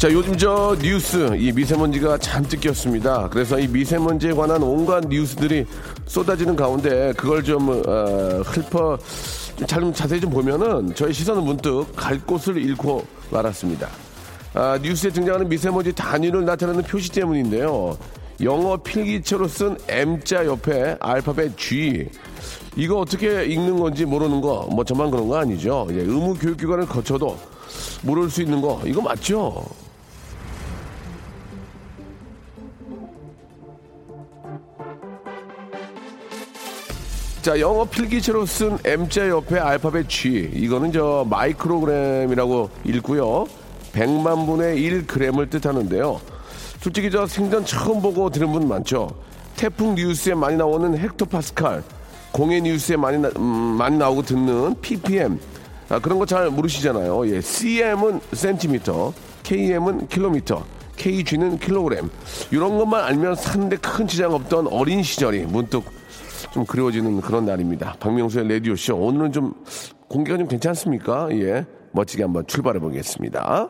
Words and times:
자, 0.00 0.10
요즘 0.10 0.34
저 0.34 0.74
뉴스, 0.80 1.36
이 1.36 1.52
미세먼지가 1.52 2.16
잔뜩 2.16 2.62
꼈습니다. 2.62 3.28
그래서 3.30 3.60
이 3.60 3.68
미세먼지에 3.68 4.32
관한 4.32 4.62
온갖 4.62 5.04
뉴스들이 5.06 5.66
쏟아지는 6.06 6.56
가운데 6.56 7.12
그걸 7.18 7.44
좀, 7.44 7.68
어, 7.68 8.40
훑어, 8.42 8.98
좀 9.56 9.66
잘, 9.66 9.92
자세히 9.92 10.18
좀 10.18 10.30
보면은 10.30 10.94
저희 10.94 11.12
시선은 11.12 11.44
문득 11.44 11.84
갈 11.94 12.18
곳을 12.18 12.56
잃고 12.56 13.04
말았습니다. 13.30 13.90
아, 14.54 14.78
뉴스에 14.82 15.10
등장하는 15.10 15.46
미세먼지 15.50 15.92
단위를 15.92 16.46
나타내는 16.46 16.82
표시 16.84 17.12
때문인데요. 17.12 17.94
영어 18.42 18.78
필기체로 18.78 19.48
쓴 19.48 19.76
M자 19.86 20.46
옆에 20.46 20.96
알파벳 20.98 21.58
G. 21.58 22.08
이거 22.74 23.00
어떻게 23.00 23.44
읽는 23.44 23.78
건지 23.78 24.06
모르는 24.06 24.40
거, 24.40 24.66
뭐 24.72 24.82
저만 24.82 25.10
그런 25.10 25.28
거 25.28 25.36
아니죠. 25.36 25.86
예, 25.90 25.96
의무 25.96 26.36
교육기관을 26.36 26.86
거쳐도 26.86 27.38
모를 28.00 28.30
수 28.30 28.40
있는 28.40 28.62
거, 28.62 28.80
이거 28.86 29.02
맞죠? 29.02 29.62
자, 37.42 37.58
영어 37.58 37.84
필기체로 37.86 38.44
쓴 38.44 38.76
M자 38.84 39.26
옆에 39.30 39.58
알파벳 39.58 40.10
G. 40.10 40.50
이거는 40.52 40.92
저 40.92 41.24
마이크로그램이라고 41.30 42.68
읽고요. 42.84 43.46
100만 43.94 44.44
분의 44.44 44.78
1g을 44.78 45.48
뜻하는데요. 45.48 46.20
솔직히 46.82 47.10
저 47.10 47.26
생전 47.26 47.64
처음 47.64 48.02
보고 48.02 48.28
들은 48.28 48.52
분 48.52 48.68
많죠. 48.68 49.08
태풍 49.56 49.94
뉴스에 49.94 50.34
많이 50.34 50.56
나오는 50.56 50.94
헥토파스칼, 50.98 51.82
공해 52.32 52.60
뉴스에 52.60 52.96
많이, 52.96 53.16
나, 53.18 53.30
음, 53.38 53.42
많이 53.42 53.96
나오고 53.96 54.20
듣는 54.22 54.74
ppm. 54.82 55.38
아, 55.88 55.98
그런 55.98 56.18
거 56.18 56.26
잘 56.26 56.50
모르시잖아요. 56.50 57.26
예, 57.34 57.40
cm은 57.40 58.20
센티미터, 58.34 59.14
km은 59.44 60.08
킬로미터, 60.08 60.62
kg는 60.96 61.58
킬로그램. 61.58 62.10
이런 62.50 62.76
것만 62.76 63.02
알면 63.02 63.34
사는데 63.34 63.76
큰 63.78 64.06
지장 64.06 64.34
없던 64.34 64.66
어린 64.68 65.02
시절이 65.02 65.46
문득 65.46 65.84
좀 66.52 66.64
그리워지는 66.64 67.20
그런 67.20 67.44
날입니다. 67.44 67.94
박명수의 68.00 68.48
라디오 68.48 68.74
쇼. 68.74 68.96
오늘은 68.96 69.32
좀 69.32 69.54
공기가 70.08 70.36
좀 70.36 70.48
괜찮습니까? 70.48 71.28
예. 71.32 71.64
멋지게 71.92 72.24
한번 72.24 72.46
출발해 72.46 72.80
보겠습니다. 72.80 73.68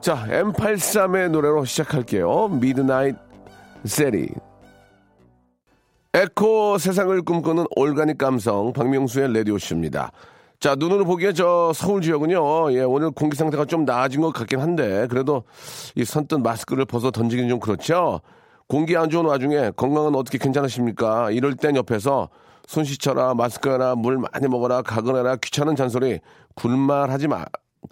자, 0.00 0.26
M83의 0.28 1.30
노래로 1.30 1.64
시작할게요. 1.64 2.48
Midnight 2.48 3.16
세리. 3.84 4.28
에코 6.12 6.76
세상을 6.78 7.22
꿈꾸는 7.22 7.64
올가닉 7.74 8.18
감성 8.18 8.72
박명수의 8.74 9.34
라디오쇼입니다. 9.34 10.12
자, 10.64 10.74
눈으로 10.74 11.04
보기에 11.04 11.34
저 11.34 11.72
서울 11.74 12.00
지역은요, 12.00 12.72
예, 12.72 12.80
오늘 12.80 13.10
공기 13.10 13.36
상태가 13.36 13.66
좀 13.66 13.84
나아진 13.84 14.22
것 14.22 14.32
같긴 14.32 14.60
한데, 14.60 15.06
그래도 15.10 15.42
이 15.94 16.06
선뜻 16.06 16.40
마스크를 16.40 16.86
벗어 16.86 17.10
던지긴 17.10 17.50
좀 17.50 17.60
그렇죠? 17.60 18.22
공기 18.66 18.96
안 18.96 19.10
좋은 19.10 19.26
와중에 19.26 19.72
건강은 19.76 20.14
어떻게 20.14 20.38
괜찮으십니까? 20.38 21.32
이럴 21.32 21.54
땐 21.54 21.76
옆에서 21.76 22.30
손 22.66 22.84
씻어라, 22.84 23.34
마스크 23.34 23.70
해라, 23.70 23.94
물 23.94 24.16
많이 24.16 24.48
먹어라, 24.48 24.80
가거나라, 24.80 25.36
귀찮은 25.36 25.76
잔소리, 25.76 26.20
굴말 26.54 27.10
하지 27.10 27.28
마, 27.28 27.44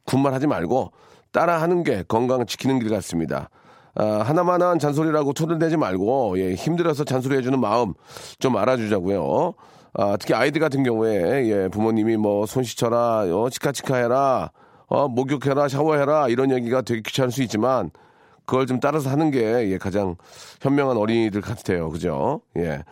군말 0.06 0.32
하지 0.32 0.46
말고 0.46 0.92
따라 1.30 1.60
하는 1.60 1.82
게 1.82 2.04
건강 2.08 2.46
지키는 2.46 2.78
길 2.78 2.88
같습니다. 2.88 3.50
아, 3.96 4.22
하나만한 4.24 4.78
잔소리라고 4.78 5.34
토들대지 5.34 5.76
말고, 5.76 6.38
예, 6.38 6.54
힘들어서 6.54 7.04
잔소리 7.04 7.36
해주는 7.36 7.60
마음 7.60 7.92
좀 8.38 8.56
알아주자고요. 8.56 9.52
아, 9.94 10.16
특히 10.18 10.34
아이들 10.34 10.60
같은 10.60 10.82
경우에, 10.82 11.46
예, 11.48 11.68
부모님이 11.68 12.16
뭐, 12.16 12.46
손 12.46 12.62
씻어라, 12.64 13.26
어, 13.30 13.50
치카치카 13.50 13.96
해라, 13.96 14.50
어, 14.86 15.06
목욕해라, 15.08 15.68
샤워해라, 15.68 16.28
이런 16.28 16.50
얘기가 16.50 16.80
되게 16.82 17.02
귀찮을 17.02 17.30
수 17.30 17.42
있지만, 17.42 17.90
그걸 18.46 18.66
좀 18.66 18.80
따라서 18.80 19.10
하는 19.10 19.30
게, 19.30 19.40
예, 19.70 19.78
가장 19.78 20.16
현명한 20.62 20.96
어린이들 20.96 21.42
같아요. 21.42 21.90
그죠? 21.90 22.40
예. 22.56 22.82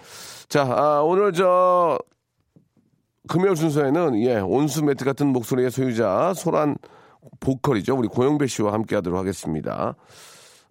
자, 0.49 0.63
아, 0.63 1.01
오늘 1.03 1.33
저, 1.33 1.99
금요일 3.29 3.57
순서에는, 3.57 4.23
예, 4.23 4.39
온수 4.39 4.85
매트 4.85 5.05
같은 5.05 5.29
목소리의 5.29 5.71
소유자, 5.71 6.35
소란 6.35 6.77
보컬이죠. 7.41 7.97
우리 7.97 8.09
고영배 8.09 8.47
씨와 8.47 8.73
함께 8.75 8.95
하도록 8.97 9.19
하겠습니다. 9.19 9.95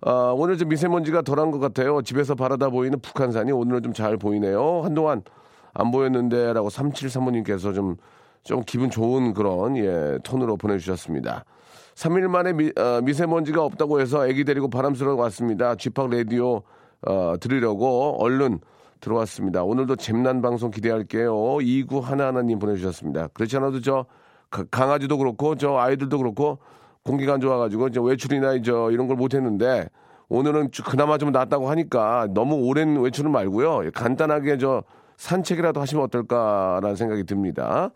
아, 0.01 0.33
오늘 0.35 0.57
좀 0.57 0.69
미세먼지가 0.69 1.23
덜한 1.23 1.51
것 1.51 1.59
같아요. 1.59 2.01
집에서 2.01 2.35
바라다 2.35 2.69
보이는 2.69 2.99
북한산이 2.99 3.51
오늘은 3.51 3.83
좀 3.83 3.93
잘 3.93 4.17
보이네요. 4.17 4.81
한동안 4.83 5.23
안 5.79 5.91
보였는데 5.91 6.51
라고 6.53 6.67
3735님께서 6.69 7.73
좀, 7.73 7.95
좀 8.43 8.61
기분 8.65 8.89
좋은 8.89 9.33
그런, 9.33 9.77
예, 9.77 10.17
톤으로 10.23 10.57
보내주셨습니다. 10.57 11.45
3일 11.95 12.27
만에 12.27 12.51
미, 12.53 12.71
어, 12.77 12.99
미세먼지가 13.01 13.63
없다고 13.63 14.01
해서 14.01 14.27
애기 14.27 14.43
데리고 14.43 14.69
바람 14.69 14.93
쐬러 14.93 15.15
왔습니다. 15.15 15.75
쥐팍 15.75 16.09
라디오, 16.09 16.63
어, 17.07 17.35
들으려고 17.39 18.17
얼른 18.21 18.59
들어왔습니다. 18.99 19.63
오늘도 19.63 19.95
잼난 19.95 20.41
방송 20.41 20.69
기대할게요. 20.71 21.61
29 21.61 21.99
하나하나님 21.99 22.59
보내주셨습니다. 22.59 23.27
그렇지 23.33 23.55
않아도 23.57 23.79
저, 23.81 24.05
가- 24.49 24.65
강아지도 24.69 25.17
그렇고, 25.17 25.55
저 25.55 25.77
아이들도 25.77 26.17
그렇고, 26.17 26.59
공기가 27.03 27.33
안 27.33 27.39
좋아가지고, 27.39 27.91
저 27.91 28.01
외출이나 28.01 28.61
저 28.63 28.91
이런 28.91 29.07
걸 29.07 29.15
못했는데, 29.15 29.87
오늘은 30.27 30.71
주- 30.71 30.83
그나마 30.83 31.17
좀 31.17 31.31
낫다고 31.31 31.69
하니까 31.69 32.27
너무 32.33 32.55
오랜 32.55 32.99
외출은 32.99 33.31
말고요. 33.31 33.91
간단하게 33.93 34.57
저 34.57 34.83
산책이라도 35.19 35.81
하시면 35.81 36.05
어떨까라는 36.05 36.95
생각이 36.95 37.25
듭니다. 37.25 37.91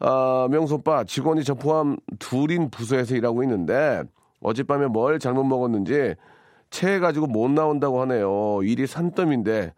아, 0.00 0.48
명수 0.50 0.76
오빠, 0.76 1.04
직원이 1.04 1.44
저 1.44 1.54
포함 1.54 1.96
둘인 2.18 2.70
부서에서 2.70 3.14
일하고 3.16 3.42
있는데, 3.42 4.02
어젯밤에 4.40 4.86
뭘 4.86 5.18
잘못 5.18 5.44
먹었는지 5.44 6.14
체해가지고 6.70 7.26
못 7.26 7.50
나온다고 7.50 8.00
하네요. 8.02 8.60
일이 8.62 8.86
산더미인데, 8.86 9.74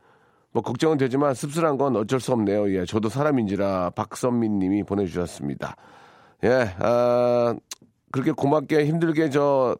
뭐 0.52 0.62
걱정은 0.62 0.96
되지만 0.96 1.34
씁쓸한 1.34 1.76
건 1.76 1.96
어쩔 1.96 2.20
수 2.20 2.32
없네요. 2.32 2.72
예, 2.72 2.84
저도 2.84 3.08
사람인지라 3.08 3.90
박선민 3.90 4.58
님이 4.60 4.84
보내주셨습니다. 4.84 5.74
예, 6.44 6.70
아, 6.78 7.54
그렇게 8.12 8.30
고맙게 8.30 8.86
힘들게 8.86 9.30
저 9.30 9.76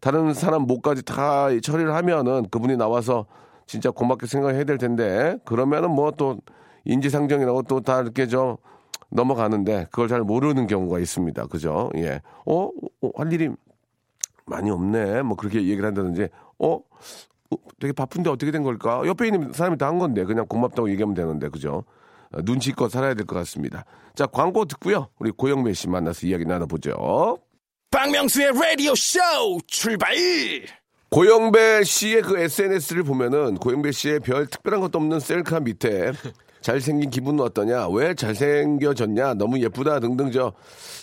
다른 0.00 0.34
사람 0.34 0.62
목까지 0.62 1.04
다 1.04 1.48
처리를 1.62 1.94
하면은 1.94 2.48
그분이 2.50 2.76
나와서 2.76 3.26
진짜 3.72 3.90
고맙게 3.90 4.26
생각해야 4.26 4.64
될 4.64 4.76
텐데 4.76 5.38
그러면은 5.46 5.90
뭐 5.90 6.10
또 6.10 6.38
인지상정이라고 6.84 7.62
또 7.62 7.80
다 7.80 8.02
이렇게 8.02 8.26
저 8.26 8.58
넘어가는데 9.10 9.86
그걸 9.90 10.08
잘 10.08 10.20
모르는 10.20 10.66
경우가 10.66 10.98
있습니다. 10.98 11.46
그죠? 11.46 11.90
예. 11.96 12.20
어? 12.44 12.68
어, 13.00 13.10
할 13.16 13.32
일이 13.32 13.48
많이 14.44 14.70
없네. 14.70 15.22
뭐 15.22 15.36
그렇게 15.38 15.58
얘기를 15.62 15.86
한다든지 15.86 16.28
어? 16.58 16.74
어, 16.74 17.56
되게 17.80 17.92
바쁜데 17.94 18.28
어떻게 18.28 18.50
된 18.50 18.62
걸까? 18.62 19.06
옆에 19.06 19.26
있는 19.28 19.52
사람이 19.54 19.78
다 19.78 19.86
한 19.86 19.98
건데 19.98 20.24
그냥 20.24 20.46
고맙다고 20.46 20.90
얘기하면 20.90 21.14
되는데 21.14 21.48
그죠? 21.48 21.84
어, 22.34 22.38
눈치껏 22.42 22.90
살아야 22.90 23.14
될 23.14 23.24
것 23.26 23.36
같습니다. 23.36 23.84
자 24.14 24.26
광고 24.26 24.66
듣고요. 24.66 25.08
우리 25.18 25.30
고영배 25.30 25.72
씨 25.72 25.88
만나서 25.88 26.26
이야기 26.26 26.44
나눠보죠. 26.44 27.38
박명수의 27.90 28.52
라디오 28.52 28.94
쇼 28.94 29.18
출발! 29.66 30.12
고영배 31.12 31.84
씨의 31.84 32.22
그 32.22 32.38
SNS를 32.38 33.02
보면은 33.02 33.56
고영배 33.56 33.92
씨의 33.92 34.20
별 34.20 34.46
특별한 34.46 34.80
것도 34.80 34.98
없는 34.98 35.20
셀카 35.20 35.60
밑에 35.60 36.12
잘생긴 36.62 37.10
기분은 37.10 37.40
어떠냐? 37.44 37.88
왜 37.88 38.14
잘생겨졌냐? 38.14 39.34
너무 39.34 39.60
예쁘다 39.60 40.00
등등 40.00 40.30
저 40.30 40.54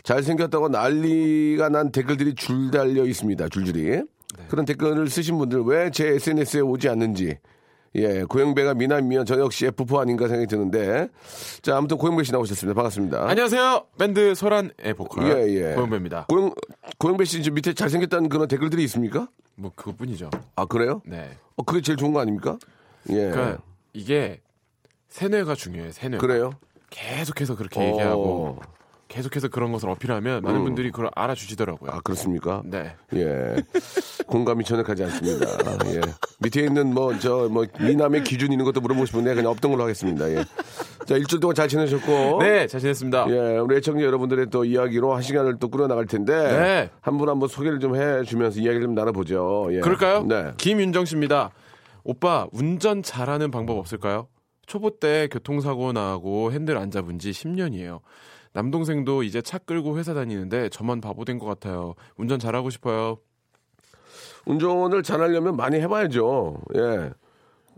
잘생겼다고 0.01 0.69
난리가 0.69 1.69
난 1.69 1.91
댓글들이 1.91 2.33
줄 2.33 2.71
달려 2.71 3.05
있습니다. 3.05 3.49
줄줄이. 3.49 4.01
그런 4.47 4.65
댓글을 4.65 5.09
쓰신 5.09 5.37
분들 5.37 5.61
왜 5.65 5.91
제 5.91 6.07
SNS에 6.07 6.61
오지 6.61 6.89
않는지 6.89 7.37
예, 7.95 8.23
고영배가 8.23 8.75
미남이면 8.75 9.25
저 9.25 9.39
역시 9.39 9.67
F4 9.67 10.01
아닌가 10.01 10.27
생각이 10.27 10.47
드는데. 10.47 11.09
자, 11.61 11.75
아무튼 11.77 11.97
고영배 11.97 12.23
씨 12.23 12.31
나오셨습니다. 12.31 12.75
반갑습니다. 12.75 13.27
안녕하세요. 13.27 13.85
밴드 13.97 14.35
소란의 14.35 14.93
보컬 14.95 15.25
예, 15.25 15.53
예. 15.71 15.73
고영배입니다. 15.75 16.27
고영, 16.29 16.53
고영배 16.99 17.25
씨 17.25 17.41
지금 17.41 17.55
밑에 17.55 17.73
잘생겼다는 17.73 18.29
그런 18.29 18.47
댓글들이 18.47 18.83
있습니까? 18.83 19.27
뭐 19.55 19.71
그것뿐이죠. 19.75 20.29
아, 20.55 20.65
그래요? 20.65 21.01
네. 21.05 21.31
어, 21.55 21.63
그게 21.63 21.81
제일 21.81 21.97
좋은 21.97 22.13
거 22.13 22.19
아닙니까? 22.19 22.57
예. 23.09 23.29
그러니까 23.31 23.61
이게 23.93 24.39
세뇌가 25.09 25.55
중요해요. 25.55 25.91
세뇌. 25.91 26.17
그래요? 26.19 26.51
계속해서 26.91 27.55
그렇게 27.55 27.79
어. 27.79 27.83
얘기하고 27.83 28.59
계속해서 29.09 29.47
그런 29.49 29.71
것을 29.71 29.89
어필하면 29.89 30.43
많은 30.43 30.59
음. 30.61 30.63
분들이 30.65 30.91
그걸 30.91 31.09
알아주시더라고요. 31.15 31.89
아 31.91 31.99
그렇습니까? 32.01 32.61
네. 32.63 32.95
예. 33.15 33.55
공감이 34.27 34.63
전혀 34.63 34.83
가지 34.83 35.03
않습니다. 35.03 35.47
예. 35.95 36.01
밑에 36.39 36.61
있는 36.61 36.93
뭐, 36.93 37.17
저, 37.17 37.49
뭐, 37.49 37.65
미남의 37.79 38.23
기준 38.23 38.51
있는 38.51 38.63
것도 38.65 38.79
물어보고 38.81 39.07
싶은데 39.07 39.33
그냥 39.33 39.51
없던 39.51 39.71
걸로 39.71 39.83
하겠습니다. 39.83 40.29
예. 40.31 40.45
자, 41.07 41.17
일주일 41.17 41.39
동안 41.39 41.55
잘 41.55 41.67
지내셨고. 41.67 42.37
네, 42.43 42.67
잘 42.67 42.79
지냈습니다. 42.79 43.25
예, 43.31 43.57
우리 43.57 43.77
애청자 43.77 44.03
여러분들의 44.05 44.51
또 44.51 44.63
이야기로 44.63 45.13
한 45.15 45.23
시간을 45.23 45.57
또 45.59 45.69
꾸려나갈 45.69 46.05
텐데. 46.05 46.33
네. 46.35 46.89
한분 47.01 47.27
한 47.29 47.39
분 47.39 47.47
소개를 47.49 47.79
좀 47.79 47.95
해주면서 47.95 48.59
이야기를 48.59 48.83
좀 48.83 48.93
나눠보죠. 48.93 49.69
예. 49.71 49.79
그럴까요? 49.79 50.23
네. 50.23 50.51
김윤정 50.57 51.05
씨입니다. 51.05 51.49
오빠, 52.03 52.47
운전 52.51 53.01
잘하는 53.01 53.49
방법 53.49 53.77
없을까요? 53.79 54.27
초보 54.67 54.91
때 54.91 55.27
교통사고 55.31 55.93
나고 55.93 56.51
핸들 56.51 56.77
안 56.77 56.91
잡은 56.91 57.17
지 57.17 57.31
10년이에요. 57.31 58.01
남동생도 58.53 59.23
이제 59.23 59.41
차 59.41 59.57
끌고 59.57 59.97
회사 59.97 60.13
다니는데 60.13 60.69
저만 60.69 61.01
바보 61.01 61.25
된 61.25 61.39
것 61.39 61.45
같아요. 61.45 61.95
운전 62.17 62.39
잘하고 62.39 62.69
싶어요. 62.69 63.19
운전을 64.45 65.03
잘하려면 65.03 65.55
많이 65.55 65.79
해봐야죠. 65.79 66.57
예. 66.75 67.11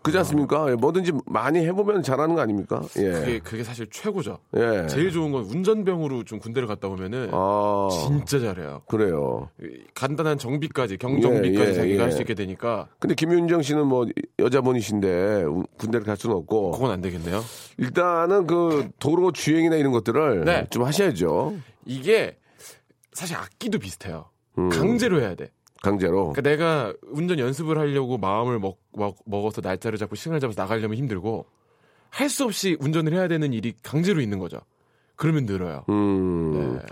그지 0.04 0.18
않습니까? 0.20 0.70
예, 0.72 0.76
뭐든지 0.76 1.12
많이 1.28 1.60
해보면 1.60 2.02
잘하는 2.02 2.34
거 2.36 2.42
아닙니까? 2.42 2.82
예. 2.98 3.12
그게, 3.12 3.40
그게 3.40 3.64
사실 3.64 3.88
최고죠. 3.90 4.40
예. 4.58 4.88
제일 4.88 5.12
좋은 5.12 5.32
건 5.32 5.44
운전병으로 5.44 6.24
좀 6.24 6.40
군대를 6.40 6.68
갔다 6.68 6.88
오면은 6.88 7.30
아, 7.32 7.88
진짜 7.92 8.40
잘해요. 8.40 8.82
그래요. 8.88 9.50
간단한 9.94 10.38
정비까지 10.40 10.98
경정비까지 10.98 11.66
예, 11.66 11.70
예, 11.70 11.74
자기가 11.74 11.96
예. 11.98 12.02
할수 12.04 12.22
있게 12.22 12.34
되니까 12.34 12.88
근데 13.00 13.14
김윤정 13.14 13.62
씨는 13.62 13.86
뭐 13.86 14.08
여자분이신데 14.40 15.44
우- 15.44 15.66
군대를 15.78 16.06
갈 16.06 16.18
수는 16.18 16.36
없고 16.36 16.72
그건 16.72 16.92
안 16.92 17.02
되겠네요. 17.02 17.44
일단은 17.78 18.48
그 18.48 18.90
도로 19.00 19.32
주행이나 19.32 19.76
이런 19.76 19.92
것들을 19.92 20.46
네. 20.46 20.66
좀 20.72 20.84
하셔야죠. 20.84 21.56
이게 21.86 22.38
사실 23.14 23.36
악기도 23.36 23.78
비슷해요. 23.80 24.26
음. 24.58 24.70
강제로 24.70 25.22
해야 25.22 25.36
돼. 25.36 25.52
강제로. 25.82 26.34
그러니까 26.34 26.42
내가 26.42 26.94
운전 27.12 27.40
연습을 27.40 27.78
하려고 27.78 28.18
마음을 28.18 28.60
먹, 28.60 28.78
먹, 28.94 29.18
먹어서 29.26 29.62
날짜를 29.62 29.98
잡고 29.98 30.16
시간을 30.16 30.40
잡아서 30.40 30.62
나가려면 30.62 30.98
힘들고 30.98 31.46
할 32.10 32.30
수 32.30 32.44
없이 32.44 32.76
운전을 32.80 33.14
해야 33.14 33.28
되는 33.28 33.54
일이 33.54 33.74
강제로 33.84 34.20
있는 34.22 34.38
거죠. 34.40 34.60
그러면 35.16 35.46
늘어요. 35.46 35.84
음. 35.90 36.80
네. 36.80 36.86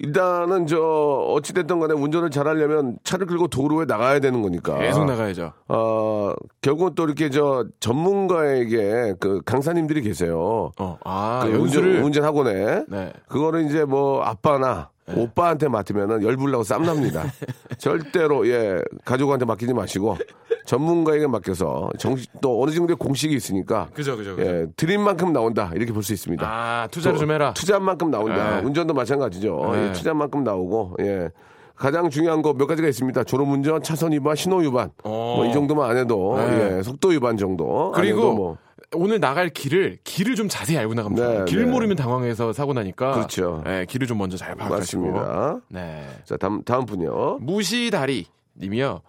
일단은 0.00 0.66
저 0.66 0.78
어찌됐든 0.80 1.80
간에 1.80 1.92
운전을 1.92 2.30
잘하려면 2.30 2.98
차를 3.04 3.26
끌고 3.26 3.48
도로에 3.48 3.84
나가야 3.84 4.20
되는 4.20 4.40
거니까. 4.40 4.78
계속 4.78 5.04
나가야죠. 5.04 5.52
어, 5.68 6.32
결국은 6.62 6.94
또 6.94 7.04
이렇게 7.04 7.28
저 7.28 7.66
전문가에게 7.80 9.14
그 9.20 9.42
강사님들이 9.44 10.00
계세요. 10.02 10.72
어, 10.78 10.98
아, 11.04 11.42
그. 11.44 11.56
운전, 11.56 11.84
운전 12.02 12.24
학원에. 12.24 12.84
네. 12.88 13.12
그거를 13.28 13.66
이제 13.66 13.84
뭐 13.84 14.22
아빠나 14.22 14.90
오빠한테 15.06 15.68
맡으면은 15.68 16.22
열불나고 16.22 16.64
쌈납니다. 16.64 17.24
절대로 17.78 18.48
예 18.48 18.80
가족한테 19.04 19.44
맡기지 19.44 19.74
마시고 19.74 20.16
전문가에게 20.64 21.26
맡겨서 21.26 21.90
정식 21.98 22.30
또 22.40 22.62
어느 22.62 22.70
정도의 22.70 22.96
공식이 22.96 23.34
있으니까 23.34 23.88
그죠, 23.92 24.16
그죠, 24.16 24.34
그죠. 24.36 24.48
예 24.50 24.66
드린 24.76 25.02
만큼 25.02 25.32
나온다 25.32 25.70
이렇게 25.74 25.92
볼 25.92 26.02
수 26.02 26.12
있습니다. 26.12 26.46
아, 26.46 26.88
투자를 26.90 27.18
또 27.18 27.20
좀 27.20 27.30
해라. 27.32 27.52
투자한 27.54 27.82
만큼 27.82 28.10
나온다. 28.10 28.60
네. 28.60 28.66
운전도 28.66 28.94
마찬가지죠. 28.94 29.70
네. 29.72 29.88
예, 29.88 29.92
투자한 29.92 30.16
만큼 30.16 30.42
나오고 30.44 30.96
예. 31.00 31.28
가장 31.76 32.08
중요한 32.08 32.40
거 32.40 32.52
몇 32.54 32.66
가지가 32.66 32.86
있습니다. 32.88 33.24
졸음운전, 33.24 33.82
차선 33.82 34.12
위반, 34.12 34.36
신호 34.36 34.58
위반. 34.58 34.90
어. 35.02 35.34
뭐이 35.38 35.52
정도만 35.52 35.90
안 35.90 35.96
해도 35.96 36.36
네. 36.38 36.78
예, 36.78 36.82
속도 36.82 37.08
위반 37.08 37.36
정도. 37.36 37.90
그리고 37.94 38.32
뭐 38.34 38.56
오늘 38.94 39.20
나갈 39.20 39.48
길을 39.50 39.98
길을 40.04 40.34
좀 40.34 40.48
자세히 40.48 40.76
알고 40.78 40.94
나가면 40.94 41.16
네, 41.16 41.22
좋아요. 41.22 41.44
길 41.46 41.64
네. 41.64 41.70
모르면 41.70 41.96
당황해서 41.96 42.52
사고 42.52 42.72
나니까. 42.72 43.12
그렇죠. 43.12 43.62
네, 43.64 43.86
길을 43.86 44.06
좀 44.06 44.18
먼저 44.18 44.36
잘 44.36 44.54
파악하시고. 44.54 45.10
맞습니다. 45.12 45.60
네. 45.68 46.06
자 46.24 46.36
다음 46.36 46.62
다음 46.64 46.86
분요. 46.86 47.38
무시다리 47.40 48.26
님이요. 48.56 49.00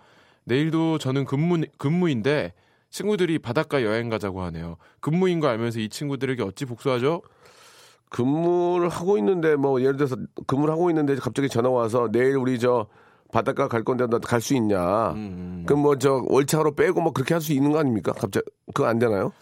내일도 0.46 0.98
저는 0.98 1.26
근무 1.26 1.64
근무인데 1.78 2.54
친구들이 2.90 3.40
바닷가 3.40 3.84
여행 3.84 4.10
가자고 4.10 4.42
하네요. 4.44 4.78
근무인 5.00 5.40
거 5.40 5.48
알면서 5.48 5.80
이 5.80 5.90
친구들에게 5.90 6.44
어찌 6.44 6.66
복수하죠? 6.66 7.22
근무를 8.10 8.90
하고 8.90 9.18
있는데 9.18 9.56
뭐 9.56 9.82
예를 9.82 9.98
들어서 9.98 10.16
근무를 10.48 10.74
하고 10.74 10.90
있는데 10.90 11.16
갑자기 11.16 11.50
전화 11.50 11.70
와서 11.70 12.10
내일 12.12 12.38
우리 12.38 12.60
저 12.60 12.88
바닷가 13.32 13.68
갈 13.68 13.84
건데 13.84 14.06
너갈수 14.08 14.56
있냐? 14.56 15.12
음. 15.12 15.64
그럼 15.66 15.82
뭐 15.82 15.96
저 15.98 16.24
월차로 16.28 16.76
빼고 16.76 17.02
뭐 17.02 17.12
그렇게 17.12 17.34
할 17.34 17.42
수 17.42 17.52
있는 17.52 17.72
거 17.72 17.80
아닙니까? 17.80 18.14
갑자기 18.14 18.46
그거 18.74 18.88
안 18.88 19.00
되나요? 19.00 19.34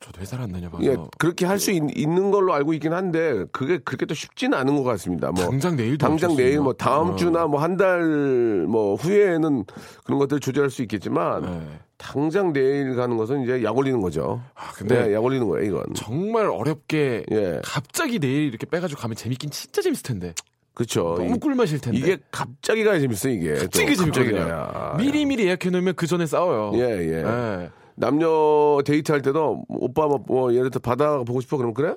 저도 0.00 0.20
회사를 0.20 0.44
안 0.44 0.52
다녀봐서 0.52 0.84
예, 0.84 0.96
그렇게 1.18 1.44
할 1.44 1.58
수 1.58 1.72
있는 1.72 2.30
걸로 2.30 2.54
알고 2.54 2.72
있긴 2.74 2.92
한데 2.92 3.44
그게 3.50 3.78
그렇게 3.78 4.06
또 4.06 4.14
쉽지는 4.14 4.56
않은 4.56 4.76
것 4.76 4.84
같습니다. 4.84 5.32
뭐 5.32 5.44
당장 5.44 5.74
내일도 5.76 6.06
당장 6.06 6.36
내일? 6.36 6.60
뭐 6.60 6.72
다음 6.72 7.10
어. 7.10 7.16
주나 7.16 7.46
뭐 7.46 7.60
한 7.60 7.76
달 7.76 8.66
뭐 8.68 8.94
후에는 8.94 9.64
그런 10.04 10.18
것들 10.20 10.36
을 10.36 10.40
조절할 10.40 10.70
수 10.70 10.82
있겠지만 10.82 11.42
네. 11.42 11.60
당장 11.96 12.52
내일 12.52 12.94
가는 12.94 13.16
것은 13.16 13.42
이제 13.42 13.62
약 13.64 13.76
올리는 13.76 14.00
거죠. 14.00 14.40
아, 14.54 14.70
근데 14.72 15.06
네, 15.08 15.14
약 15.14 15.24
올리는 15.24 15.46
거예요, 15.48 15.66
이건. 15.66 15.82
정말 15.94 16.46
어렵게 16.46 17.24
예. 17.32 17.60
갑자기 17.64 18.20
내일 18.20 18.44
이렇게 18.48 18.66
빼가지고 18.66 19.00
가면 19.00 19.16
재밌긴 19.16 19.50
진짜 19.50 19.82
재밌을 19.82 20.04
텐데 20.04 20.32
그렇죠. 20.74 21.16
너무 21.18 21.40
꿀맛일 21.40 21.80
텐데 21.80 21.98
이게 21.98 22.18
갑자기 22.30 22.84
가야 22.84 23.00
재밌어 23.00 23.28
이게. 23.30 23.54
또 23.54 23.62
갑자기 23.62 23.96
재밌거든요. 23.96 24.94
미리 24.98 25.26
미리 25.26 25.46
예약해 25.46 25.70
놓으면 25.70 25.94
그 25.96 26.06
전에 26.06 26.24
싸워요. 26.26 26.70
예, 26.78 26.82
예. 26.98 27.22
예. 27.24 27.70
남녀 27.98 28.80
데이트할 28.84 29.22
때도 29.22 29.62
오빠 29.68 30.06
뭐, 30.06 30.22
뭐 30.26 30.54
예를 30.54 30.70
들어 30.70 30.80
바다 30.80 31.18
보고 31.24 31.40
싶어 31.40 31.56
그러면 31.56 31.74
그래? 31.74 31.94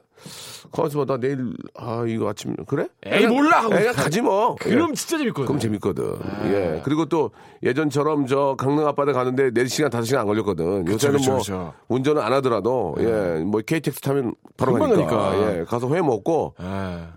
가만있어 0.71 0.99
봐. 0.99 1.05
나 1.05 1.17
내일 1.19 1.53
아 1.75 2.05
이거 2.07 2.29
아침 2.29 2.55
그래? 2.67 2.87
에이, 3.05 3.25
몰라 3.27 3.63
하고 3.63 3.75
애가 3.75 3.91
가지 3.93 4.21
뭐. 4.21 4.55
그럼 4.59 4.91
예. 4.91 4.93
진짜 4.93 5.17
재밌거든. 5.17 5.45
그럼 5.47 5.59
재밌거든. 5.59 6.15
아. 6.23 6.47
예. 6.51 6.81
그리고 6.83 7.05
또 7.05 7.31
예전처럼 7.63 8.27
저 8.27 8.55
강릉 8.57 8.87
앞바다 8.87 9.13
가는데 9.13 9.51
4시간 9.51 9.89
5시간 9.89 10.17
안 10.19 10.27
걸렸거든. 10.27 10.87
요새는 10.87 11.17
그쵸, 11.17 11.31
뭐 11.31 11.39
그쵸. 11.39 11.73
운전을 11.87 12.21
안 12.21 12.33
하더라도 12.33 12.95
예. 12.99 13.43
뭐 13.43 13.61
KTX 13.65 14.01
타면 14.01 14.33
바로 14.57 14.73
가니까. 14.73 15.05
가니까. 15.05 15.59
예. 15.59 15.63
가서 15.65 15.93
회 15.93 16.01
먹고 16.01 16.55
예. 16.61 16.65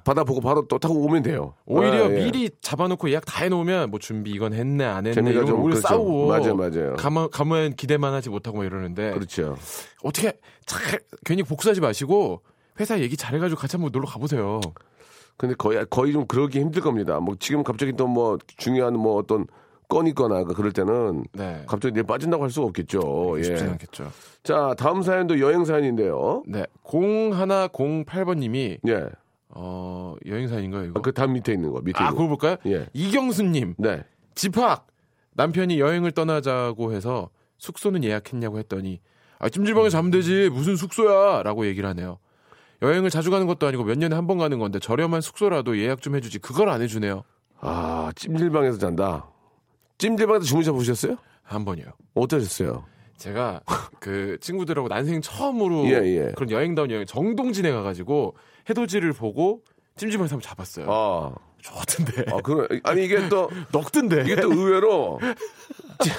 바다 0.04 0.24
보고 0.24 0.40
바로 0.40 0.66
또 0.68 0.78
타고 0.78 0.94
오면 1.04 1.22
돼요. 1.22 1.54
오히려 1.66 2.10
예, 2.10 2.14
예. 2.20 2.24
미리 2.24 2.50
잡아 2.60 2.88
놓고 2.88 3.08
예약 3.10 3.24
다 3.26 3.44
해 3.44 3.48
놓으면 3.50 3.90
뭐 3.90 3.98
준비 3.98 4.30
이건 4.30 4.54
했네 4.54 4.84
안 4.84 5.06
했네 5.06 5.14
좀 5.44 5.60
오히려 5.60 5.62
그렇죠. 5.62 5.80
싸우고 5.82 6.28
맞아요, 6.28 6.54
맞아요. 6.56 6.94
가면, 6.96 7.30
가면 7.30 7.74
기대만 7.76 8.14
하지 8.14 8.30
못하고 8.30 8.58
막 8.58 8.64
이 8.64 8.68
러는데 8.74 9.12
그렇죠. 9.12 9.56
어떻게 10.02 10.32
잘 10.66 11.00
괜히 11.24 11.42
복수하지 11.42 11.80
마시고 11.80 12.42
회사 12.80 12.98
얘기 13.00 13.16
잘해가지고 13.16 13.60
같이 13.60 13.76
한번 13.76 13.92
놀러 13.92 14.06
가보세요. 14.06 14.60
근데 15.36 15.54
거의 15.56 15.84
거의 15.90 16.12
좀 16.12 16.26
그러기 16.26 16.60
힘들 16.60 16.82
겁니다. 16.82 17.18
뭐 17.20 17.34
지금 17.38 17.62
갑자기 17.64 17.92
또 17.92 18.06
뭐 18.06 18.38
중요한 18.58 18.94
뭐 18.94 19.16
어떤 19.16 19.46
있거나 20.08 20.42
그럴 20.42 20.72
때는 20.72 21.24
네. 21.32 21.62
갑자기 21.68 22.02
빠진다고 22.02 22.42
할 22.42 22.50
수가 22.50 22.66
없겠죠. 22.66 23.36
쉽지 23.40 23.64
예. 23.64 23.68
않겠죠. 23.68 24.10
자, 24.42 24.74
다음 24.76 25.02
사연도 25.02 25.38
여행 25.38 25.64
사연인데요. 25.64 26.42
네. 26.48 26.64
0108번님이 26.82 28.78
예. 28.88 29.08
어 29.50 30.16
여행 30.26 30.48
사연인가요 30.48 30.84
이거? 30.86 31.00
그 31.00 31.12
다음 31.12 31.34
밑에 31.34 31.52
있는 31.52 31.70
거, 31.70 31.80
밑에 31.80 32.02
아, 32.02 32.10
그거 32.10 32.26
볼까요? 32.26 32.56
예. 32.66 32.88
이경수님 32.92 33.76
네. 33.78 34.02
집합 34.34 34.88
남편이 35.34 35.78
여행을 35.78 36.10
떠나자고 36.10 36.92
해서 36.92 37.30
숙소는 37.64 38.04
예약했냐고 38.04 38.58
했더니 38.58 39.00
아 39.38 39.48
찜질방에 39.48 39.88
자면 39.88 40.10
되지 40.10 40.50
무슨 40.52 40.76
숙소야라고 40.76 41.66
얘기를 41.66 41.88
하네요. 41.90 42.18
여행을 42.82 43.10
자주 43.10 43.30
가는 43.30 43.46
것도 43.46 43.66
아니고 43.66 43.84
몇 43.84 43.96
년에 43.98 44.14
한 44.14 44.26
번 44.26 44.38
가는 44.38 44.58
건데 44.58 44.78
저렴한 44.78 45.20
숙소라도 45.20 45.78
예약 45.78 46.02
좀 46.02 46.14
해주지 46.16 46.38
그걸 46.40 46.68
안 46.68 46.82
해주네요. 46.82 47.24
아, 47.60 48.12
찜질방에서 48.14 48.78
잔다. 48.78 49.26
찜질방에서 49.98 50.44
주무셔 50.44 50.72
보셨어요? 50.72 51.16
한 51.42 51.64
번이요. 51.64 51.86
어떠셨어요? 52.14 52.84
제가 53.16 53.60
그 54.00 54.36
친구들하고 54.40 54.88
난생 54.88 55.22
처음으로 55.22 55.86
예, 55.86 55.92
예. 56.04 56.32
그런 56.34 56.50
여행다운 56.50 56.90
여행 56.90 57.06
정동진에 57.06 57.70
가가지고 57.70 58.34
해돋이를 58.68 59.12
보고 59.12 59.62
찜질방에서 59.96 60.34
한번 60.34 60.42
잡았어요. 60.46 60.86
아, 60.90 61.32
좋던데 61.64 62.24
아, 62.30 62.40
그 62.42 62.68
아니 62.84 63.04
이게 63.06 63.28
또 63.28 63.48
넉던데 63.72 64.22
이게 64.22 64.36
또 64.36 64.52
의외로 64.52 65.18
찜- 66.02 66.12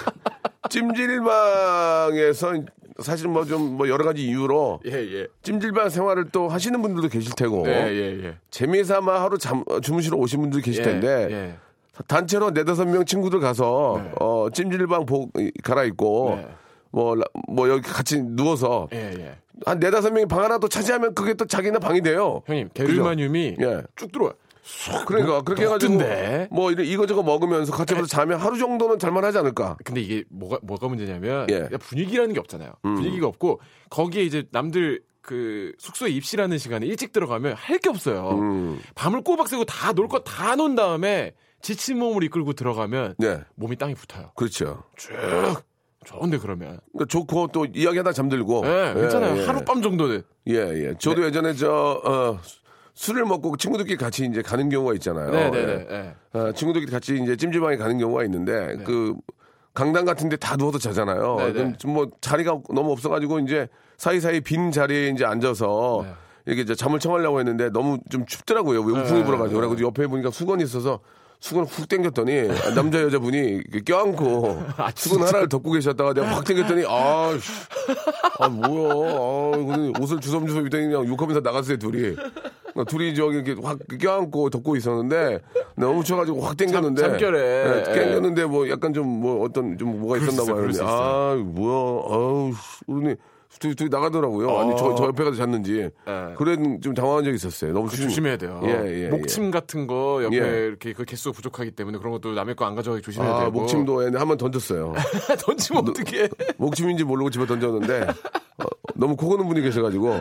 찜질방에서 0.69 2.53
사실 2.99 3.27
뭐좀뭐 3.27 3.87
여러 3.89 4.03
가지 4.05 4.25
이유로 4.25 4.79
예 4.85 4.91
예 4.93 5.27
찜질방 5.43 5.89
생활을 5.89 6.29
또 6.31 6.47
하시는 6.47 6.81
분들도 6.81 7.09
계실 7.09 7.33
테고 7.35 7.67
예예예 7.67 8.37
재미삼아 8.49 9.21
하루 9.21 9.37
잠, 9.37 9.63
주무시러 9.81 10.17
오신 10.17 10.41
분들 10.41 10.61
계실 10.61 10.83
텐데 10.83 11.27
예. 11.29 11.55
단체로 12.07 12.51
네다섯 12.51 12.87
명 12.87 13.05
친구들 13.05 13.39
가서 13.39 14.01
네. 14.03 14.11
어, 14.19 14.47
찜질방 14.51 15.05
복 15.05 15.31
갈아입고 15.63 16.33
네. 16.37 16.47
뭐, 16.91 17.15
라- 17.15 17.25
뭐 17.49 17.69
여기 17.69 17.81
같이 17.81 18.21
누워서 18.21 18.87
예, 18.93 19.13
예. 19.19 19.37
한 19.65 19.79
네다섯 19.79 20.11
명이 20.13 20.25
방 20.27 20.43
하나 20.43 20.57
또 20.57 20.67
차지하면 20.67 21.13
그게 21.15 21.33
또 21.33 21.45
자기네 21.45 21.79
방이 21.79 22.01
돼요. 22.01 22.41
형님 22.45 22.69
게르마늄이 22.73 23.57
예. 23.61 23.83
쭉 23.95 24.11
들어와. 24.11 24.33
그러니까 25.05 25.41
그렇게 25.41 25.63
해가지고? 25.65 25.99
뭐 26.51 26.71
이거저거 26.71 27.23
먹으면서 27.23 27.71
같이 27.71 27.93
가서 27.93 28.07
자면 28.07 28.39
하루 28.39 28.57
정도는 28.57 28.99
잘만하지 28.99 29.37
않을까. 29.39 29.77
근데 29.83 30.01
이게 30.01 30.23
뭐가 30.29 30.59
뭐가 30.63 30.87
문제냐면 30.87 31.47
예. 31.49 31.67
음. 31.71 31.77
분위기라는 31.79 32.33
게 32.33 32.39
없잖아요. 32.39 32.73
분위기가 32.81 33.27
없고 33.27 33.59
거기에 33.89 34.23
이제 34.23 34.45
남들 34.51 35.01
그 35.21 35.71
숙소에 35.79 36.09
입실하는 36.11 36.57
시간에 36.57 36.85
일찍 36.85 37.11
들어가면 37.11 37.53
할 37.55 37.79
게 37.79 37.89
없어요. 37.89 38.29
음. 38.37 38.79
밤을 38.95 39.21
꼬박 39.21 39.47
새고 39.47 39.65
다 39.65 39.91
놀 39.93 40.07
거 40.07 40.23
다 40.23 40.55
논 40.55 40.75
다음에 40.75 41.33
지친 41.61 41.97
몸을 41.99 42.23
이끌고 42.23 42.53
들어가면 42.53 43.15
네. 43.17 43.39
몸이 43.55 43.75
땅에 43.77 43.93
붙어요. 43.95 44.31
그렇죠. 44.35 44.83
쭉 44.97 45.11
좋은데 46.05 46.37
그러면. 46.37 46.79
그러니까 46.93 47.05
좋고 47.09 47.47
또 47.47 47.65
이야기하다 47.65 48.11
잠들고. 48.13 48.61
네, 48.65 48.93
괜찮아요. 48.93 49.37
예, 49.37 49.41
예. 49.41 49.45
하룻밤 49.47 49.81
정도는. 49.81 50.21
예, 50.49 50.53
예. 50.55 50.93
저도 50.99 51.21
네. 51.21 51.27
예전에 51.27 51.53
저, 51.53 51.99
어, 52.05 52.39
술을 52.95 53.25
먹고 53.25 53.57
친구들끼리 53.57 53.97
같이 53.97 54.25
이제 54.25 54.41
가는 54.41 54.69
경우가 54.69 54.93
있잖아요. 54.95 55.29
네네네. 55.29 55.87
예. 55.91 56.15
어, 56.33 56.51
친구들끼리 56.53 56.91
같이 56.91 57.19
이제 57.21 57.35
찜질방에 57.35 57.75
가는 57.75 57.97
경우가 57.97 58.23
있는데 58.23 58.77
그 58.85 59.13
강당 59.73 60.05
같은데 60.05 60.37
다 60.37 60.55
누워서 60.55 60.79
자잖아요. 60.79 61.75
좀뭐 61.77 62.07
자리가 62.21 62.59
너무 62.73 62.93
없어가지고 62.93 63.39
이제 63.39 63.67
사이사이 63.97 64.39
빈 64.41 64.71
자리에 64.71 65.09
이제 65.09 65.25
앉아서 65.25 66.01
네. 66.03 66.13
이렇게 66.45 66.61
이제 66.61 66.73
잠을 66.73 66.99
청하려고 66.99 67.39
했는데 67.39 67.69
너무 67.69 67.99
좀 68.09 68.25
춥더라고요. 68.25 68.81
왜 68.81 68.99
우풍이 69.01 69.19
네. 69.19 69.25
불어가지고. 69.25 69.59
그래가지고 69.59 69.87
옆에 69.87 70.07
보니까 70.07 70.31
수건이 70.31 70.63
있어서 70.63 71.01
수건을 71.41 71.67
훅 71.67 71.89
당겼더니 71.89 72.47
남자 72.75 73.01
여자분이 73.01 73.61
껴안고 73.85 74.63
수건 74.95 75.27
하나를 75.27 75.49
덮고 75.49 75.71
계셨다가 75.71 76.13
내가 76.13 76.27
확 76.27 76.45
당겼더니 76.45 76.85
아, 76.87 77.37
씨. 77.39 77.51
아 78.39 78.47
뭐야 78.47 78.93
아, 78.93 79.99
옷을 79.99 80.21
주섬주섬 80.21 80.65
입더니 80.65 80.87
그냥 80.87 81.05
욕하면서 81.05 81.41
나갔어요 81.41 81.77
둘이 81.77 82.15
둘이 82.83 83.15
저기 83.15 83.37
이렇게 83.37 83.55
확 83.63 83.79
껴안고 83.99 84.49
덮고 84.49 84.75
있었는데 84.75 85.39
너무 85.77 86.03
추워가지고 86.03 86.41
확 86.41 86.57
당겼는데 86.57 87.01
잠- 87.01 87.11
잠결에. 87.11 87.39
네, 87.41 87.83
당겼는데 87.83 88.45
뭐 88.45 88.69
약간 88.69 88.93
좀 88.93 89.05
뭐 89.21 89.45
어떤 89.45 89.77
좀 89.77 89.99
뭐가 90.01 90.17
있었나 90.17 90.53
봐요 90.53 90.67
아 90.81 91.35
뭐야 91.35 91.73
아우 91.73 92.51
씨, 92.53 92.85
그러니 92.85 93.15
둘이, 93.59 93.75
둘이 93.75 93.89
나가더라고요 93.89 94.59
아니 94.59 94.75
저, 94.77 94.93
저 94.95 95.05
옆에 95.05 95.23
가서 95.23 95.37
잤는지 95.37 95.89
네. 96.05 96.33
그래 96.37 96.57
좀 96.81 96.93
당황한 96.93 97.23
적이 97.23 97.35
있었어요 97.35 97.71
너무 97.71 97.87
그 97.87 97.95
추운- 97.95 98.09
조심 98.09 98.25
해야 98.25 98.35
돼요. 98.35 98.59
예, 98.65 99.03
예, 99.05 99.07
목침 99.07 99.51
같은 99.51 99.87
거 99.87 100.21
옆에 100.25 100.35
예. 100.35 100.65
이렇게 100.67 100.91
그 100.91 101.05
개수가 101.05 101.33
부족하기 101.33 101.71
때문에 101.71 101.97
그런 101.99 102.11
것도 102.11 102.33
남의 102.33 102.55
거 102.57 102.65
안 102.65 102.75
가져가기 102.75 103.01
조심해야 103.03 103.31
아, 103.31 103.39
되고. 103.45 103.51
목침도 103.51 104.17
한번 104.19 104.37
던졌어요. 104.37 104.93
던지면 105.45 105.87
어떻게? 105.87 106.27
목침인지 106.57 107.05
모르고 107.05 107.29
집에 107.29 107.45
던졌는데 107.45 108.07
어, 108.57 108.65
너무 108.93 109.15
코 109.15 109.27
고는 109.29 109.47
분이 109.47 109.61
계셔가지고 109.61 110.13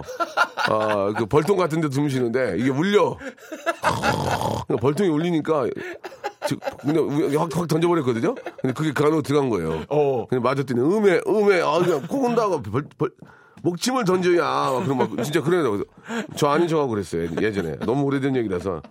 아, 0.71 1.13
그 1.17 1.27
벌통 1.27 1.57
같은데 1.57 1.89
주무시는데 1.91 2.57
이게 2.59 2.71
울려. 2.71 3.17
그러니까 3.83 4.77
벌통이 4.81 5.09
울리니까 5.11 5.67
즉, 6.47 6.61
그냥 6.81 7.05
우- 7.05 7.39
확, 7.39 7.57
확 7.57 7.69
던져버렸거든요. 7.69 8.35
근데 8.61 8.73
그게 8.75 8.93
그 8.93 9.05
안으로 9.05 9.23
들어간 9.23 9.49
거예요. 9.51 9.85
어. 9.89 10.27
그냥 10.27 10.43
맞았더니 10.43 10.81
음에 10.81 11.21
음에 11.27 11.61
아 11.63 11.79
그냥 11.79 12.03
코 12.07 12.21
건다고 12.23 12.61
벌, 12.63 12.85
벌, 12.99 13.11
목침을 13.63 14.05
던져야 14.05 14.43
막 14.43 14.83
그럼 14.85 14.99
막 14.99 15.23
진짜 15.25 15.41
그래요. 15.43 15.83
저 16.37 16.49
아닌 16.49 16.69
척하고 16.69 16.91
그랬어요 16.91 17.29
예전에 17.41 17.77
너무 17.87 18.05
오래된 18.05 18.37
얘기라서 18.37 18.83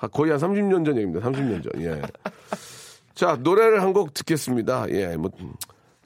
아, 0.00 0.08
거의 0.08 0.32
한 0.32 0.40
30년 0.40 0.84
전 0.84 0.96
얘기입니다. 0.96 1.26
30년 1.28 1.62
전. 1.62 1.80
예. 1.82 2.02
자 3.14 3.36
노래를 3.40 3.80
한 3.82 3.92
곡 3.92 4.12
듣겠습니다. 4.14 4.86
예, 4.90 5.16
뭐. 5.16 5.30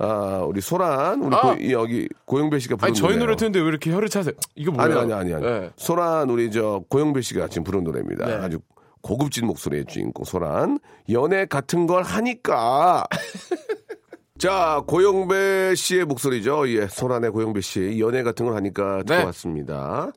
아, 0.03 0.43
우리 0.47 0.61
소란, 0.63 1.23
우리 1.23 1.37
아! 1.37 1.41
고- 1.41 1.55
이 1.61 1.73
여기 1.73 2.09
고영배 2.25 2.59
씨가 2.59 2.77
부른 2.77 2.87
아니 2.91 2.99
저희. 2.99 3.17
노래 3.19 3.37
듣는데 3.37 3.61
왜 3.61 3.67
이렇게 3.69 3.93
혀를 3.93 4.09
차세요? 4.09 4.33
이거 4.55 4.73
아니 4.79 4.95
뭐예요? 4.95 5.01
아니 5.01 5.13
아니 5.13 5.35
아니. 5.35 5.45
네. 5.45 5.71
소란 5.77 6.31
우리 6.31 6.51
저 6.51 6.83
고영배 6.89 7.21
씨가 7.21 7.49
지금 7.49 7.65
부른 7.65 7.85
노래입니다. 7.85 8.27
네. 8.27 8.33
아주 8.35 8.61
고급진 9.03 9.47
목소리의 9.47 9.85
주인공 9.87 10.25
소란. 10.25 10.79
연애 11.11 11.45
같은 11.47 11.87
걸 11.87 12.03
하니까. 12.03 13.05
자, 14.39 14.83
고영배 14.87 15.75
씨의 15.75 16.07
목소리죠. 16.07 16.67
예, 16.71 16.87
소란의 16.87 17.31
고영배 17.31 17.61
씨. 17.61 17.99
연애 18.01 18.23
같은 18.23 18.47
걸 18.47 18.55
하니까 18.57 19.03
네. 19.07 19.23
왔습니다. 19.25 20.11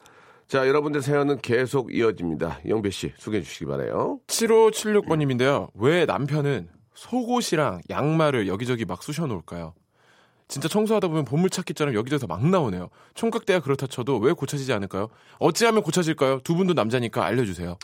자, 0.47 0.67
여러분들 0.67 1.01
사연은 1.01 1.39
계속 1.39 1.93
이어집니다. 1.93 2.59
영배 2.67 2.89
씨 2.89 3.11
소개해 3.17 3.43
주시기 3.43 3.65
바래요. 3.65 4.19
7576번님인데요. 4.27 5.69
왜 5.75 6.05
남편은 6.05 6.69
속옷이랑 7.03 7.81
양말을 7.89 8.47
여기저기 8.47 8.85
막 8.85 9.03
쑤셔 9.03 9.27
놓을까요? 9.27 9.73
진짜 10.47 10.67
청소하다 10.67 11.07
보면 11.09 11.25
보물찾기처럼 11.25 11.95
여기저기서 11.95 12.27
막 12.27 12.45
나오네요. 12.45 12.89
총각대야 13.13 13.59
그렇다 13.59 13.87
쳐도 13.87 14.19
왜 14.19 14.31
고쳐지지 14.33 14.71
않을까요? 14.73 15.09
어찌하면 15.39 15.83
고쳐질까요? 15.83 16.39
두 16.43 16.55
분도 16.55 16.73
남자니까 16.73 17.25
알려주세요. 17.25 17.77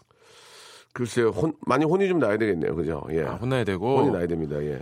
글쎄요, 0.94 1.30
혼, 1.30 1.54
많이 1.62 1.86
혼이 1.86 2.08
좀 2.08 2.20
나야 2.20 2.38
되겠네요. 2.38 2.76
그죠? 2.76 3.06
예. 3.12 3.24
아, 3.24 3.36
혼나야 3.36 3.64
되고 3.64 4.00
혼이 4.00 4.12
나야 4.12 4.26
됩니다. 4.28 4.56
예. 4.64 4.82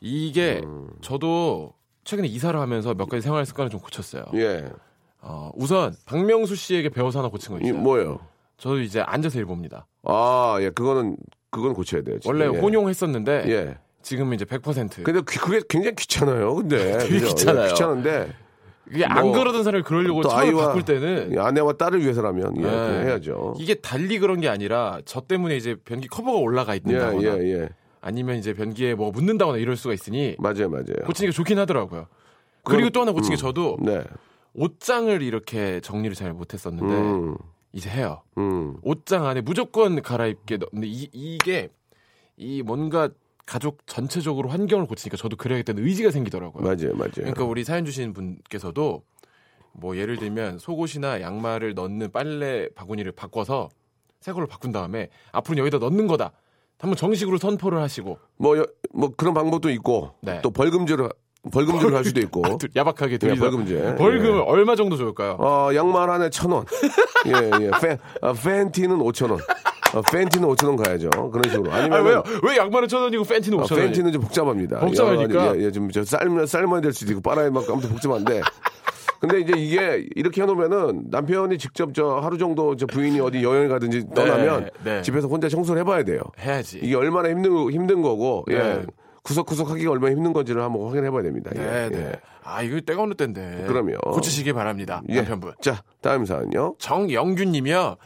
이게 0.00 0.60
음. 0.62 0.90
저도 1.00 1.72
최근에 2.04 2.28
이사를 2.28 2.58
하면서 2.58 2.94
몇 2.94 3.08
가지 3.08 3.22
생활 3.22 3.44
습관을 3.46 3.70
좀 3.70 3.80
고쳤어요. 3.80 4.24
예. 4.34 4.70
어, 5.20 5.50
우선 5.54 5.94
박명수 6.06 6.54
씨에게 6.54 6.88
배워서 6.90 7.18
하나 7.18 7.28
고친 7.28 7.52
거 7.54 7.60
이, 7.60 7.68
있어요. 7.68 7.80
뭐요? 7.80 8.20
저도 8.58 8.80
이제 8.80 9.00
앉아서 9.00 9.38
일 9.38 9.46
봅니다. 9.46 9.86
아, 10.04 10.58
예. 10.60 10.70
그거는, 10.70 11.16
그건 11.50 11.74
고쳐야 11.74 12.02
돼요. 12.02 12.18
진짜. 12.18 12.28
원래 12.30 12.44
예. 12.54 12.58
혼용했었는데 12.60 13.44
예. 13.48 13.78
지금 14.02 14.32
이제 14.32 14.44
100%. 14.44 15.02
근데 15.02 15.20
귀- 15.28 15.38
그게 15.38 15.60
굉장히 15.68 15.94
귀찮아요. 15.96 16.54
근데 16.54 16.98
되게? 16.98 17.20
귀찮아요. 17.26 17.64
예, 17.66 17.68
귀찮은데 17.70 18.32
이게 18.92 19.04
안 19.04 19.22
뭐, 19.26 19.32
그러던 19.38 19.62
사람을 19.62 19.82
그러려고 19.84 20.22
아이와 20.32 20.68
바꿀 20.68 20.84
때는 20.84 21.38
아내와 21.38 21.74
딸을 21.74 22.00
위해서라면 22.00 22.56
예, 22.56 22.62
네. 22.62 22.68
그냥 22.68 23.06
해야죠. 23.06 23.54
이게 23.58 23.74
달리 23.74 24.18
그런 24.18 24.40
게 24.40 24.48
아니라 24.48 25.00
저 25.04 25.20
때문에 25.20 25.56
이제 25.56 25.76
변기 25.84 26.08
커버가 26.08 26.38
올라가 26.38 26.72
예, 26.74 26.78
있는다거나 26.84 27.38
예, 27.38 27.52
예. 27.62 27.68
아니면 28.00 28.36
이제 28.36 28.54
변기에 28.54 28.94
뭐 28.94 29.10
묻는다거나 29.10 29.58
이럴 29.58 29.76
수가 29.76 29.92
있으니 29.92 30.34
맞아요, 30.38 30.70
맞아요. 30.70 30.86
고치는 31.04 31.30
게 31.30 31.36
좋긴 31.36 31.58
하더라고요. 31.58 32.06
그리고 32.64 32.90
또 32.90 33.00
하나 33.02 33.12
고친 33.12 33.30
게 33.30 33.36
저도 33.36 33.76
네. 33.80 34.02
옷장을 34.54 35.20
이렇게 35.22 35.80
정리를 35.80 36.14
잘 36.16 36.32
못했었는데 36.32 36.94
음, 36.94 37.36
이제 37.72 37.88
해요. 37.90 38.22
음. 38.38 38.76
옷장 38.82 39.26
안에 39.26 39.40
무조건 39.42 40.02
갈아입게 40.02 40.58
넣- 40.58 40.70
근데 40.70 40.86
이, 40.88 41.08
이게 41.12 41.68
이 42.36 42.62
뭔가 42.62 43.08
가족 43.46 43.78
전체적으로 43.86 44.48
환경을 44.48 44.86
고치니까 44.86 45.16
저도 45.16 45.36
그래야겠다는 45.36 45.84
의지가 45.84 46.10
생기더라고요. 46.10 46.62
맞아요, 46.62 46.94
맞아요. 46.94 47.10
그러니까 47.16 47.44
우리 47.44 47.64
사연 47.64 47.84
주신 47.84 48.12
분께서도 48.12 49.02
뭐 49.72 49.96
예를 49.96 50.16
들면 50.18 50.58
속옷이나 50.58 51.20
양말을 51.20 51.74
넣는 51.74 52.10
빨래 52.12 52.68
바구니를 52.74 53.12
바꿔서 53.12 53.68
새 54.20 54.32
걸로 54.32 54.46
바꾼 54.46 54.72
다음에 54.72 55.08
앞으로는 55.32 55.60
여기다 55.62 55.78
넣는 55.78 56.06
거다. 56.06 56.32
한번 56.78 56.96
정식으로 56.96 57.36
선포를 57.38 57.80
하시고 57.80 58.18
뭐, 58.36 58.56
여- 58.58 58.66
뭐 58.92 59.10
그런 59.16 59.34
방법도 59.34 59.70
있고 59.70 60.14
네. 60.22 60.40
또 60.42 60.50
벌금제로 60.50 61.10
벌금제로 61.50 61.96
할 61.96 62.04
수도 62.04 62.20
있고. 62.20 62.58
둘- 62.58 62.70
야박하게 62.76 63.18
예, 63.22 63.34
벌금제. 63.34 63.96
벌금을 63.96 64.40
예. 64.40 64.42
얼마 64.46 64.76
정도 64.76 64.96
좋을까요? 64.96 65.36
어, 65.38 65.70
양말 65.74 66.10
하나에 66.10 66.28
천 66.30 66.50
원. 66.52 66.64
예, 67.26 67.64
예. 67.64 67.70
팬, 67.80 67.98
아, 68.20 68.32
팬티는 68.32 69.00
오천 69.00 69.30
원. 69.30 69.40
어, 69.94 70.02
팬티는 70.02 70.46
오천 70.48 70.68
원 70.68 70.76
가야죠. 70.76 71.08
그런 71.32 71.42
식으로. 71.50 71.72
아니면 71.72 71.98
아 71.98 72.02
왜요? 72.02 72.22
왜 72.46 72.56
양말은 72.58 72.88
천 72.88 73.02
원이고 73.02 73.24
팬티는 73.24 73.58
어, 73.58 73.62
오천 73.62 73.78
원? 73.78 73.86
팬티는 73.86 74.12
좀 74.12 74.22
복잡합니다. 74.22 74.80
복잡하니까? 74.80 75.46
가지, 75.46 75.60
예, 75.60 75.64
예, 75.64 75.72
좀, 75.72 75.90
저, 75.90 76.04
삶, 76.04 76.44
삶아야 76.46 76.80
될 76.82 76.92
수도 76.92 77.12
있고, 77.12 77.22
빨아야 77.22 77.50
막, 77.50 77.64
아무튼 77.68 77.88
복잡한데. 77.90 78.42
근데 79.18 79.40
이제 79.40 79.52
이게 79.54 80.06
이렇게 80.16 80.40
해놓으면은 80.42 81.04
남편이 81.10 81.58
직접 81.58 81.92
저 81.92 82.20
하루 82.22 82.38
정도 82.38 82.74
저 82.76 82.86
부인이 82.86 83.20
어디 83.20 83.42
여행을 83.44 83.68
가든지 83.68 84.06
떠나면 84.14 84.70
네. 84.82 85.02
집에서 85.02 85.28
혼자 85.28 85.46
청소를 85.48 85.80
해봐야 85.82 86.04
돼요. 86.04 86.20
해야지. 86.40 86.80
이게 86.82 86.94
얼마나 86.96 87.28
힘든, 87.28 87.70
힘든 87.70 88.00
거고, 88.00 88.44
예. 88.50 88.54
네. 88.58 88.82
구석구석 89.22 89.70
하기가 89.70 89.90
얼마나 89.90 90.14
힘든 90.14 90.32
건지를 90.32 90.62
한번 90.62 90.86
확인해 90.86 91.10
봐야 91.10 91.22
됩니다. 91.22 91.50
네, 91.54 91.60
예, 91.60 91.88
네. 91.88 91.98
예. 91.98 92.12
아 92.42 92.62
이거 92.62 92.80
때가 92.80 93.02
어느 93.02 93.14
때인데. 93.14 93.64
그럼요. 93.66 93.98
고치시기 94.12 94.52
바랍니다. 94.52 95.02
예. 95.08 95.16
남편분. 95.16 95.54
자, 95.60 95.82
다음 96.00 96.24
사연요. 96.24 96.74
정영균 96.78 97.52
님이요. 97.52 97.96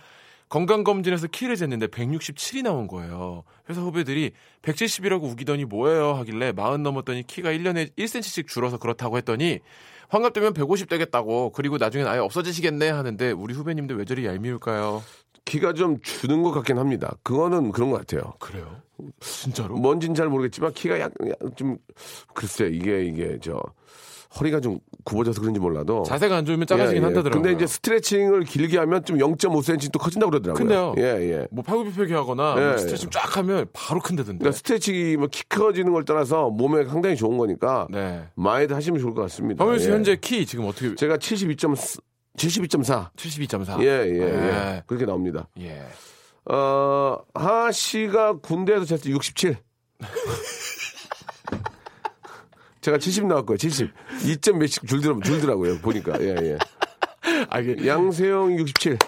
건강검진에서 0.54 1.26
키를 1.26 1.56
쟀는데 1.56 1.90
167이 1.90 2.62
나온 2.62 2.86
거예요. 2.86 3.42
회사 3.68 3.80
후배들이 3.80 4.30
170이라고 4.62 5.24
우기더니 5.24 5.64
뭐예요 5.64 6.12
하길래 6.14 6.52
40 6.56 6.80
넘었더니 6.80 7.26
키가 7.26 7.50
1년에 7.50 7.90
1cm씩 7.96 8.46
줄어서 8.46 8.78
그렇다고 8.78 9.16
했더니 9.16 9.58
환갑되면 10.10 10.54
150 10.54 10.88
되겠다고 10.88 11.50
그리고 11.50 11.76
나중엔 11.76 12.06
아예 12.06 12.20
없어지시겠네 12.20 12.88
하는데 12.88 13.32
우리 13.32 13.52
후배님들 13.52 13.96
왜 13.96 14.04
저리 14.04 14.26
얄미울까요? 14.26 15.02
키가 15.44 15.72
좀 15.72 16.00
주는 16.02 16.44
것 16.44 16.52
같긴 16.52 16.78
합니다. 16.78 17.16
그거는 17.24 17.72
그런 17.72 17.90
것 17.90 17.98
같아요. 17.98 18.34
그래요? 18.38 18.80
진짜로? 19.18 19.74
뭔진 19.74 20.14
잘 20.14 20.28
모르겠지만 20.28 20.72
키가 20.72 21.00
약, 21.00 21.12
약 21.28 21.56
좀, 21.56 21.76
글쎄, 22.32 22.70
이게, 22.72 23.04
이게, 23.04 23.38
저, 23.42 23.60
허리가 24.40 24.60
좀 24.60 24.78
굽어져서 25.04 25.40
그런지 25.40 25.60
몰라도. 25.60 26.02
자세가 26.02 26.36
안 26.36 26.44
좋으면 26.44 26.66
작아지긴 26.66 26.96
예, 26.96 27.00
예. 27.02 27.04
한다더라고요. 27.04 27.42
근데 27.42 27.56
이제 27.56 27.66
스트레칭을 27.66 28.44
길게 28.44 28.78
하면 28.78 29.04
좀 29.04 29.18
0.5cm 29.18 29.92
또 29.92 29.98
커진다고 29.98 30.30
그러더라고요. 30.30 30.58
근데요. 30.66 30.94
예, 30.98 31.30
예. 31.30 31.48
뭐 31.50 31.62
팔굽혀펴기 31.62 32.12
하거나 32.12 32.54
예, 32.58 32.64
뭐 32.70 32.78
스트레칭 32.78 33.10
쫙 33.10 33.36
하면 33.36 33.66
바로 33.72 34.00
큰다던데. 34.00 34.38
그러니까 34.38 34.56
스트레칭이 34.56 35.16
뭐 35.16 35.28
키 35.30 35.42
커지는 35.48 35.92
걸 35.92 36.04
떠나서 36.04 36.50
몸에 36.50 36.84
상당히 36.84 37.16
좋은 37.16 37.36
거니까 37.38 37.86
네. 37.90 38.24
많이들 38.34 38.74
하시면 38.76 39.00
좋을 39.00 39.14
것 39.14 39.22
같습니다. 39.22 39.64
박명수 39.64 39.84
씨 39.84 39.90
예. 39.90 39.94
현재 39.94 40.16
키 40.16 40.44
지금 40.46 40.66
어떻게 40.66 40.94
제가 40.94 41.16
72.4, 41.18 42.00
72.4. 42.36 43.10
72.4. 43.16 43.80
예, 43.82 43.86
예, 43.86 44.18
예. 44.18 44.20
예. 44.76 44.82
그렇게 44.86 45.06
나옵니다. 45.06 45.48
예. 45.60 45.82
어, 46.52 47.18
하하 47.34 47.72
씨가 47.72 48.38
군대에서 48.40 48.84
쟀을 48.84 49.02
때 49.04 49.10
67. 49.10 49.56
제가 52.84 52.98
70 52.98 53.26
나왔고요, 53.28 53.56
70. 53.56 53.90
2점 54.24 54.58
몇씩 54.58 54.86
줄더라, 54.86 55.16
줄더라고요, 55.24 55.78
보니까. 55.78 56.20
예, 56.20 56.34
예. 56.38 56.58
아, 57.48 57.58
이게 57.60 57.86
양세형 57.86 58.58
67. 58.58 58.98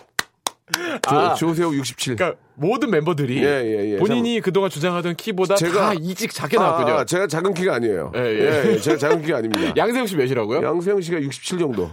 조, 1.07 1.15
아. 1.15 1.35
조세호 1.35 1.75
67. 1.77 2.17
그러니까 2.17 2.41
모든 2.55 2.91
멤버들이 2.91 3.37
예, 3.45 3.63
예, 3.65 3.93
예. 3.93 3.97
본인이 3.99 4.41
그동안 4.41 4.71
주장하던 4.71 5.17
키보다 5.17 5.57
제가- 5.57 5.75
다 5.75 5.93
이직 5.93 6.33
작게 6.33 6.57
나왔군요. 6.57 6.95
아, 6.95 7.05
제가 7.05 7.27
작은 7.27 7.53
키가 7.53 7.75
아니에요. 7.75 8.13
예, 8.17 8.21
예, 8.21 8.65
예. 8.65 8.73
예, 8.73 8.79
제가 8.79 8.97
작은 8.97 9.21
키가 9.23 9.37
아닙니다. 9.37 9.73
양세형 9.77 10.07
씨 10.07 10.17
몇이라고요? 10.17 10.63
양세형 10.67 11.03
씨가 11.03 11.21
67 11.23 11.59
정도. 11.59 11.91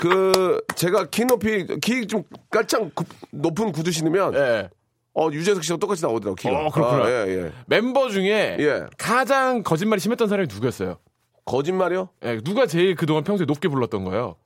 그 0.00 0.60
제가 0.74 1.06
키 1.10 1.24
높이 1.24 1.64
키 1.80 2.06
좀 2.08 2.24
깔짝 2.50 2.92
구- 2.94 3.04
높은 3.30 3.70
구두 3.70 3.92
신으면 3.92 4.34
예. 4.34 4.68
어 5.14 5.28
유재석 5.30 5.62
씨랑 5.62 5.78
똑같이 5.78 6.02
나오더라고 6.02 6.34
키가. 6.34 6.66
어, 6.66 6.70
그렇구나. 6.70 7.04
아, 7.04 7.10
예, 7.10 7.28
예. 7.28 7.52
멤버 7.66 8.08
중에 8.08 8.56
예. 8.58 8.86
가장 8.98 9.62
거짓말이 9.62 10.00
심했던 10.00 10.28
사람이 10.28 10.48
누구였어요? 10.52 10.98
거짓말이요? 11.44 12.08
예, 12.24 12.40
누가 12.40 12.66
제일 12.66 12.94
그동안 12.96 13.22
평소에 13.22 13.46
높게 13.46 13.68
불렀던 13.68 14.04
거예요? 14.04 14.36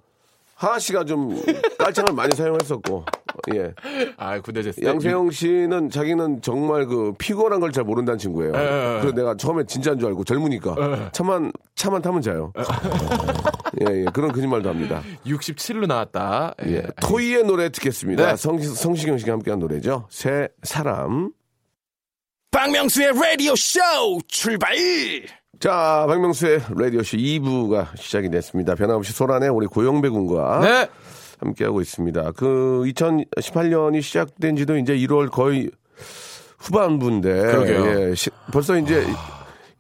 하하 0.58 0.78
씨가 0.80 1.04
좀 1.04 1.40
깔창을 1.78 2.12
많이 2.14 2.34
사용했었고. 2.34 3.04
예. 3.54 3.72
아, 4.16 4.40
군대 4.40 4.60
제스. 4.62 4.82
양세형 4.84 5.30
씨는 5.30 5.88
자기는 5.90 6.42
정말 6.42 6.86
그 6.86 7.12
피곤한 7.16 7.60
걸 7.60 7.70
잘 7.70 7.84
모른다는 7.84 8.18
친구예요. 8.18 8.52
예, 8.56 8.58
예. 8.58 9.00
그래서 9.00 9.14
내가 9.14 9.36
처음에 9.36 9.62
진짜인 9.66 9.98
줄 10.00 10.08
알고 10.08 10.24
젊으니까 10.24 11.10
차만 11.12 11.52
차만 11.76 12.02
타면 12.02 12.22
자요. 12.22 12.52
예, 13.88 14.00
예. 14.00 14.04
그런 14.12 14.32
거짓말도 14.32 14.68
합니다. 14.68 15.00
67로 15.24 15.86
나왔다. 15.86 16.54
예. 16.66 16.82
토이의 17.02 17.44
노래 17.44 17.68
듣겠습니다. 17.68 18.30
네. 18.30 18.36
성, 18.36 18.58
성시경 18.58 19.16
씨가 19.18 19.32
함께한 19.34 19.60
노래죠. 19.60 20.06
새 20.10 20.48
사람. 20.64 21.30
박명수의 22.50 23.12
라디오 23.14 23.54
쇼 23.54 23.78
출발! 24.26 24.74
자, 25.60 26.04
박명수의 26.06 26.60
라디오쇼 26.76 27.16
2부가 27.16 27.86
시작이 27.96 28.30
됐습니다. 28.30 28.74
변함없이 28.76 29.12
소란의 29.12 29.48
우리 29.48 29.66
고영배 29.66 30.08
군과 30.08 30.60
네. 30.62 30.88
함께하고 31.40 31.80
있습니다. 31.80 32.32
그 32.36 32.82
2018년이 32.86 34.00
시작된 34.02 34.56
지도 34.56 34.76
이제 34.76 34.96
1월 34.96 35.30
거의 35.30 35.70
후반부인데. 36.58 37.28
그러게요. 37.42 38.10
예, 38.10 38.14
시- 38.14 38.30
벌써 38.52 38.76
이제 38.78 39.04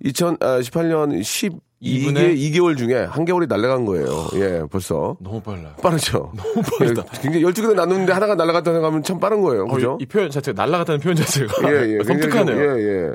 2018년 0.04 1.20
12개, 1.20 1.58
이분의- 1.80 2.36
2개월 2.36 2.76
중에 2.76 3.04
한 3.04 3.24
개월이 3.24 3.46
날아간 3.46 3.84
거예요. 3.84 4.06
예, 4.34 4.62
벌써. 4.70 5.16
너무 5.20 5.40
빨라요. 5.40 5.74
빠르죠? 5.80 6.32
너무 6.36 6.62
빠르다. 6.78 7.04
예, 7.14 7.20
굉장히 7.22 7.44
12개를 7.44 7.74
나누는데 7.76 8.12
하나가 8.12 8.34
날아갔다 8.34 8.72
생각하면 8.72 9.02
참 9.04 9.20
빠른 9.20 9.42
거예요. 9.42 9.64
어, 9.64 9.74
그죠? 9.74 9.96
이, 10.00 10.02
이 10.02 10.06
표현 10.06 10.28
자체가 10.30 10.60
날라갔다는 10.60 11.00
표현 11.00 11.16
자체가 11.16 11.72
예, 11.72 11.98
예. 11.98 12.04
섬뜩하네요. 12.04 12.78
예, 12.78 12.82
예. 12.82 13.10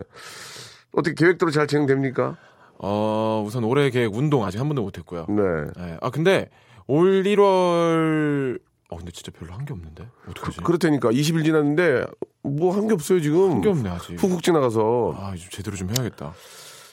어떻게 0.96 1.14
계획대로 1.16 1.52
잘 1.52 1.68
진행됩니까? 1.68 2.38
어, 2.80 3.44
우선 3.46 3.64
올해 3.64 3.90
계획 3.90 4.14
운동 4.16 4.44
아직 4.46 4.60
한 4.60 4.68
번도 4.68 4.82
못 4.82 4.98
했고요. 4.98 5.26
네. 5.30 5.42
예. 5.80 5.98
아, 6.02 6.10
근데 6.10 6.50
올 6.88 7.24
1월 7.24 8.60
어, 8.90 8.98
근데 8.98 9.12
진짜 9.12 9.32
별로 9.38 9.54
한 9.54 9.66
게 9.66 9.74
없는데. 9.74 10.08
어떡하지? 10.30 10.62
그 10.62 10.72
렇다니까 10.72 11.10
20일 11.12 11.44
지났는데 11.46 12.06
뭐 12.44 12.74
한 12.76 12.88
게 12.88 12.94
없어요 12.94 13.22
지금. 13.22 13.52
한 13.52 13.62
게 13.62 13.70
없네, 13.70 13.90
아직. 13.90 14.22
훅훅 14.22 14.44
지나가서. 14.44 15.16
아, 15.18 15.36
좀 15.36 15.50
제대로 15.50 15.76
좀 15.78 15.90
해야겠다. 15.90 16.34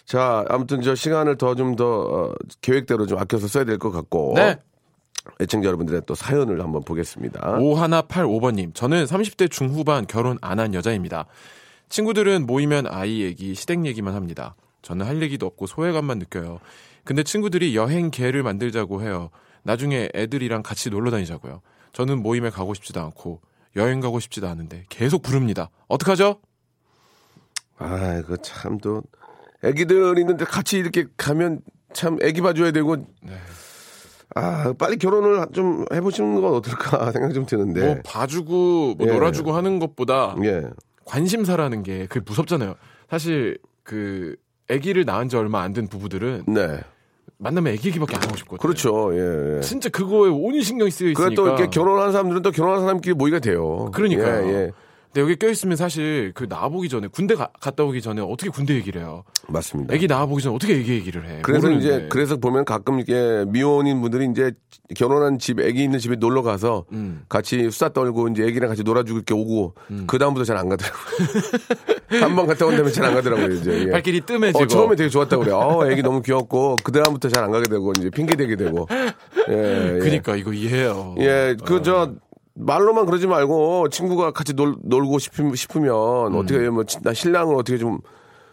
자, 0.06 0.44
아무튼 0.48 0.80
저 0.82 0.94
시간을 0.94 1.36
더좀더 1.36 1.84
어, 2.00 2.32
계획대로 2.62 3.06
좀 3.06 3.18
아껴서 3.18 3.48
써야 3.48 3.64
될 3.64 3.78
것 3.78 3.90
같고. 3.90 4.34
네. 4.36 4.56
애청자 5.40 5.66
여러분들의 5.66 6.02
또 6.06 6.14
사연을 6.14 6.60
한번 6.62 6.82
보겠습니다. 6.82 7.40
5185번님, 7.58 8.74
저는 8.74 9.04
30대 9.04 9.50
중후반 9.50 10.06
결혼 10.06 10.38
안 10.40 10.58
한 10.58 10.72
여자입니다. 10.72 11.26
친구들은 11.90 12.46
모이면 12.46 12.86
아이 12.86 13.20
얘기, 13.20 13.54
시댁 13.54 13.84
얘기만 13.84 14.14
합니다. 14.14 14.54
저는 14.82 15.06
할 15.06 15.22
얘기도 15.22 15.46
없고 15.46 15.66
소외감만 15.66 16.18
느껴요. 16.18 16.60
근데 17.04 17.22
친구들이 17.22 17.76
여행 17.76 18.10
계를 18.10 18.42
만들자고 18.42 19.02
해요. 19.02 19.30
나중에 19.62 20.08
애들이랑 20.14 20.62
같이 20.62 20.90
놀러 20.90 21.10
다니자고요. 21.10 21.60
저는 21.92 22.22
모임에 22.22 22.50
가고 22.50 22.74
싶지도 22.74 23.00
않고 23.00 23.40
여행 23.76 24.00
가고 24.00 24.20
싶지도 24.20 24.48
않은데 24.48 24.84
계속 24.88 25.22
부릅니다. 25.22 25.70
어떡하죠? 25.88 26.40
아, 27.78 28.18
이거 28.18 28.36
참 28.38 28.78
또 28.78 29.02
애기들 29.62 30.18
있는데 30.18 30.44
같이 30.44 30.78
이렇게 30.78 31.04
가면 31.16 31.60
참 31.92 32.16
애기 32.22 32.40
봐줘야 32.40 32.70
되고. 32.70 32.96
네. 32.96 33.36
아, 34.34 34.72
빨리 34.78 34.96
결혼을 34.96 35.44
좀 35.52 35.84
해보시는 35.92 36.40
건 36.40 36.54
어떨까 36.54 37.10
생각 37.12 37.32
좀 37.34 37.44
드는데. 37.46 37.84
뭐 37.84 37.96
봐주고 38.04 38.94
뭐 38.96 39.06
예. 39.08 39.12
놀아주고 39.12 39.52
하는 39.52 39.78
것보다 39.78 40.34
예. 40.44 40.62
관심사라는 41.04 41.82
게 41.82 42.06
그게 42.06 42.20
무섭잖아요. 42.24 42.76
사실 43.10 43.58
그 43.82 44.36
아기를 44.70 45.04
낳은 45.04 45.28
지 45.28 45.36
얼마 45.36 45.62
안 45.62 45.72
된 45.72 45.88
부부들은 45.88 46.44
네. 46.48 46.80
만나면 47.38 47.72
아기 47.72 47.88
얘기밖에 47.88 48.16
안 48.16 48.22
하고 48.22 48.36
싶거든요. 48.36 48.58
그렇죠. 48.58 49.10
예. 49.14 49.56
예. 49.56 49.60
진짜 49.62 49.88
그거에 49.88 50.28
온 50.30 50.60
신경이 50.60 50.90
쓰여 50.90 51.10
있으니까. 51.10 51.34
또 51.34 51.46
이렇게 51.46 51.68
결혼한 51.68 52.12
사람들은 52.12 52.42
또 52.42 52.50
결혼한 52.50 52.82
사람끼리 52.82 53.14
모이게 53.14 53.40
돼요. 53.40 53.90
그러니까요. 53.94 54.46
예, 54.46 54.52
예. 54.52 54.70
근데 55.12 55.22
여기 55.22 55.34
껴있으면 55.36 55.76
사실 55.76 56.30
그 56.36 56.46
나와보기 56.48 56.88
전에 56.88 57.08
군대 57.08 57.34
가- 57.34 57.48
갔다 57.60 57.82
오기 57.82 58.00
전에 58.00 58.20
어떻게 58.22 58.48
군대 58.48 58.74
얘기를 58.74 59.00
해요? 59.00 59.24
맞습니다. 59.48 59.92
애기 59.92 60.06
나와보기 60.06 60.40
전에 60.40 60.54
어떻게 60.54 60.74
애기 60.76 60.92
얘기를 60.92 61.26
해? 61.28 61.40
그래서 61.42 61.66
모르는데. 61.66 61.96
이제 61.96 62.08
그래서 62.10 62.36
보면 62.36 62.64
가끔 62.64 63.00
이게 63.00 63.44
미혼인 63.48 64.00
분들이 64.02 64.28
이제 64.30 64.52
결혼한 64.94 65.38
집 65.40 65.58
애기 65.58 65.82
있는 65.82 65.98
집에 65.98 66.14
놀러 66.14 66.42
가서 66.42 66.84
음. 66.92 67.22
같이 67.28 67.70
수다 67.72 67.88
떨고 67.92 68.28
이제 68.28 68.44
애기랑 68.44 68.68
같이 68.68 68.84
놀아주고 68.84 69.16
이렇게 69.18 69.34
오고 69.34 69.74
그 70.06 70.16
다음부터 70.18 70.44
잘 70.44 70.56
안 70.58 70.68
가더라고요. 70.68 71.00
한 72.10 72.34
번 72.36 72.46
갔다 72.46 72.66
온 72.66 72.74
다음에 72.76 72.90
잘안 72.90 73.14
가더라고요 73.14 73.48
이제. 73.54 73.86
예. 73.86 73.90
발길이 73.90 74.20
뜸해지고. 74.22 74.62
어, 74.62 74.66
처음에 74.66 74.96
되게 74.96 75.08
좋았다고 75.08 75.42
그래요. 75.42 75.58
어, 75.58 75.90
애기 75.90 76.02
너무 76.02 76.22
귀엽고 76.22 76.76
그 76.82 76.90
다음부터 76.92 77.28
잘 77.28 77.44
안 77.44 77.50
가게 77.52 77.68
되고 77.68 77.92
이제 77.98 78.10
핑계 78.10 78.36
대게 78.36 78.56
되고. 78.56 78.86
예, 79.48 79.94
예. 79.94 79.98
그니까 80.00 80.36
이거 80.36 80.52
이해해요. 80.52 81.14
예, 81.18 81.56
그 81.64 81.82
저 81.82 82.12
말로만 82.54 83.06
그러지 83.06 83.26
말고 83.26 83.88
친구가 83.88 84.32
같이 84.32 84.54
놀, 84.54 84.74
놀고 84.82 85.18
싶으면, 85.18 85.54
싶으면 85.54 85.94
어떻게 86.34 86.68
뭐 86.68 86.84
나 87.02 87.14
신랑을 87.14 87.54
어떻게 87.54 87.78
좀 87.78 88.00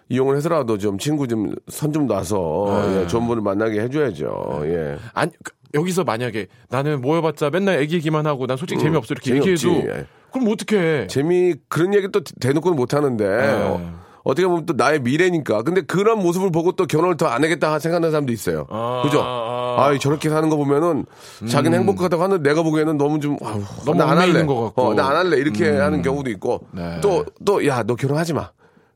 이용을 0.10 0.38
해서라도 0.38 0.78
좀 0.78 0.98
친구 0.98 1.28
좀 1.28 1.54
선 1.68 1.92
좀 1.92 2.08
놔서 2.08 3.02
예, 3.04 3.08
좋은 3.08 3.28
분을 3.28 3.42
만나게 3.42 3.82
해줘야죠. 3.82 4.62
예. 4.66 4.98
아니 5.14 5.32
그- 5.44 5.52
여기서 5.74 6.06
만약에 6.06 6.48
나는 6.70 7.02
모여봤자 7.02 7.50
맨날 7.50 7.80
애기 7.80 7.96
얘기만 7.96 8.26
하고 8.26 8.48
난 8.48 8.56
솔직히 8.56 8.82
재미없어 8.82 9.14
이렇게 9.14 9.34
음, 9.34 9.42
재미없지. 9.42 9.68
얘기해도 9.68 9.90
예. 10.00 10.06
그럼 10.32 10.48
어떡해? 10.52 11.08
재미 11.08 11.56
그런 11.70 11.94
얘기 11.94 12.08
또 12.12 12.22
대놓고는 12.40 12.76
못 12.76 12.94
하는데 12.94 13.26
어, 13.26 13.94
어떻게 14.24 14.46
보면 14.48 14.66
또 14.66 14.74
나의 14.74 15.00
미래니까. 15.02 15.64
근데 15.64 15.82
그런 15.82 16.20
모습을 16.22 16.52
보고 16.52 16.74
또 16.74 16.86
결혼을 16.86 17.16
더 17.18 17.28
안 17.28 17.44
하겠다 17.44 17.80
생각하는 17.80 18.12
사람도 18.12 18.34
있어요. 18.34 18.68
아, 18.70 19.02
그죠? 19.04 19.22
아. 19.24 19.58
아, 19.80 19.98
저렇게 20.00 20.30
사는 20.30 20.50
거 20.50 20.56
보면은 20.58 21.06
자기는 21.48 21.78
행복하다고 21.80 22.22
하는데 22.24 22.50
내가 22.50 22.64
보기에는 22.64 22.98
너무 22.98 23.20
좀 23.20 23.38
아우, 23.44 23.62
너무 23.86 23.98
나안 23.98 24.10
얽매 24.14 24.20
할래. 24.22 24.28
있는 24.32 24.48
것 24.48 24.62
같고. 24.66 24.82
어, 24.82 24.94
나 24.96 25.10
안 25.10 25.16
할래. 25.18 25.38
이렇게 25.38 25.70
하는 25.78 26.02
경우도 26.02 26.30
있고. 26.32 26.62
네. 26.72 27.00
또 27.02 27.24
또 27.46 27.66
야, 27.68 27.84
너 27.84 27.96
결혼하지 27.96 28.34
마. 28.34 28.50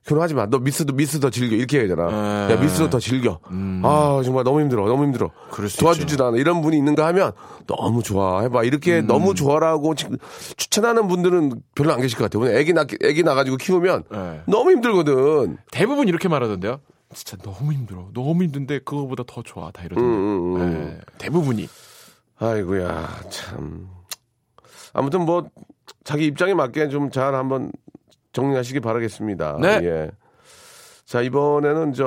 결혼하지 0.06 0.34
마. 0.34 0.48
너 0.48 0.58
미스도 0.58 0.94
미스 0.94 1.20
더 1.20 1.30
즐겨. 1.30 1.56
이렇게 1.56 1.80
해야. 1.86 1.96
네. 1.96 2.54
야, 2.54 2.60
미스도 2.60 2.90
더 2.90 3.00
즐겨. 3.00 3.40
아, 3.84 4.22
정말 4.26 4.44
너무 4.44 4.60
힘들어. 4.62 4.88
너무 4.88 5.04
힘들어. 5.04 5.30
도와주지도 5.80 6.26
않아. 6.26 6.38
이런 6.38 6.62
분이 6.62 6.76
있는가 6.78 7.06
하면 7.08 7.34
너무 7.68 8.02
좋아. 8.02 8.42
해봐. 8.42 8.64
이렇게 8.64 9.02
너무 9.02 9.36
좋아라고 9.36 9.94
지- 9.96 10.08
추천하는 10.58 11.08
분들은 11.08 11.62
별로 11.76 11.94
안 11.94 12.02
계실 12.02 12.18
것 12.18 12.30
같아요. 12.30 12.52
애기 12.58 12.74
낳, 12.74 12.86
애기 13.04 13.22
낳아가지고 13.24 13.58
키우면 13.58 14.04
네. 14.12 14.42
너무 14.48 14.72
힘들거든. 14.72 15.58
대부분 15.72 16.08
이렇게 16.08 16.28
말하던데요. 16.28 16.80
진짜 17.14 17.38
너무 17.44 17.72
힘들어. 17.74 18.08
너무 18.14 18.42
힘든데 18.44 18.80
그거보다 18.80 19.24
더 19.28 19.44
좋아. 19.44 19.70
다 19.72 19.84
이러던데. 19.84 20.02
음, 20.10 20.56
음, 20.56 20.74
네, 20.86 21.00
대부분이. 21.20 21.68
아이고야, 22.40 23.20
참. 23.30 23.88
아무튼 24.94 25.26
뭐, 25.26 25.46
자기 26.04 26.26
입장에 26.26 26.54
맞게 26.56 26.90
좀 26.90 27.12
잘 27.12 27.36
한번 27.36 27.72
정리하시기 28.34 28.80
바라겠습니다. 28.80 29.58
네. 29.62 29.80
예. 29.84 30.12
자, 31.06 31.22
이번에는 31.22 31.94
저, 31.94 32.06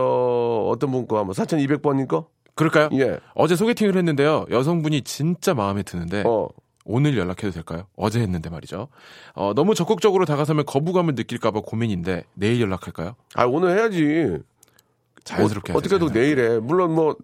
어떤 0.69 0.91
분 0.91 1.07
거 1.07 1.19
한번, 1.19 1.35
4200번님 1.35 2.09
거? 2.09 2.29
그럴까요? 2.55 2.89
예. 2.93 3.19
어제 3.35 3.57
소개팅을 3.57 3.97
했는데요. 3.97 4.47
여성분이 4.51 5.03
진짜 5.03 5.55
마음에 5.55 5.83
드는데 5.83 6.23
어. 6.25 6.49
오늘 6.87 7.17
연락해도 7.19 7.51
될까요? 7.51 7.87
어제 7.97 8.21
했는데 8.21 8.49
말이죠. 8.49 8.89
어, 9.35 9.53
너무 9.55 9.75
적극적으로 9.75 10.25
다가서면 10.25 10.65
거부감을 10.65 11.15
느낄까봐 11.17 11.61
고민인데 11.63 12.25
내일 12.35 12.61
연락할까요? 12.61 13.17
아, 13.35 13.45
오늘 13.45 13.77
해야지. 13.77 14.39
자연스럽게 15.25 15.73
어, 15.73 15.81
자연스럽게. 15.81 16.19
내일 16.19 16.39
해. 16.39 16.59
물론 16.61 16.95
뭐, 16.95 17.17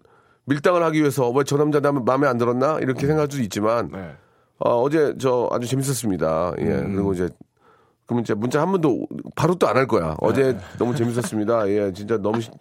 밀당을 0.45 0.83
하기 0.83 0.99
위해서, 0.99 1.29
왜 1.29 1.43
저 1.45 1.57
남자 1.57 1.79
나 1.79 1.91
마음에 1.91 2.27
안 2.27 2.37
들었나? 2.37 2.79
이렇게 2.79 3.01
생각할 3.07 3.27
수도 3.31 3.41
있지만, 3.43 3.89
네. 3.91 4.11
어, 4.59 4.81
어제 4.81 5.15
저 5.19 5.47
아주 5.51 5.65
재밌었습니다. 5.67 6.53
예. 6.59 6.63
음. 6.63 6.93
그리고 6.93 7.13
이제 7.13 7.29
그러면 8.11 8.23
이제 8.23 8.33
문자 8.33 8.59
한 8.61 8.71
번도 8.71 9.07
바로 9.37 9.55
또 9.55 9.67
안 9.67 9.77
할 9.77 9.87
거야. 9.87 10.15
어제 10.19 10.51
네. 10.53 10.59
너무 10.77 10.93
재밌었습니다. 10.93 11.69
예, 11.69 11.93
진짜 11.93 12.17
너무 12.17 12.41
시- 12.41 12.51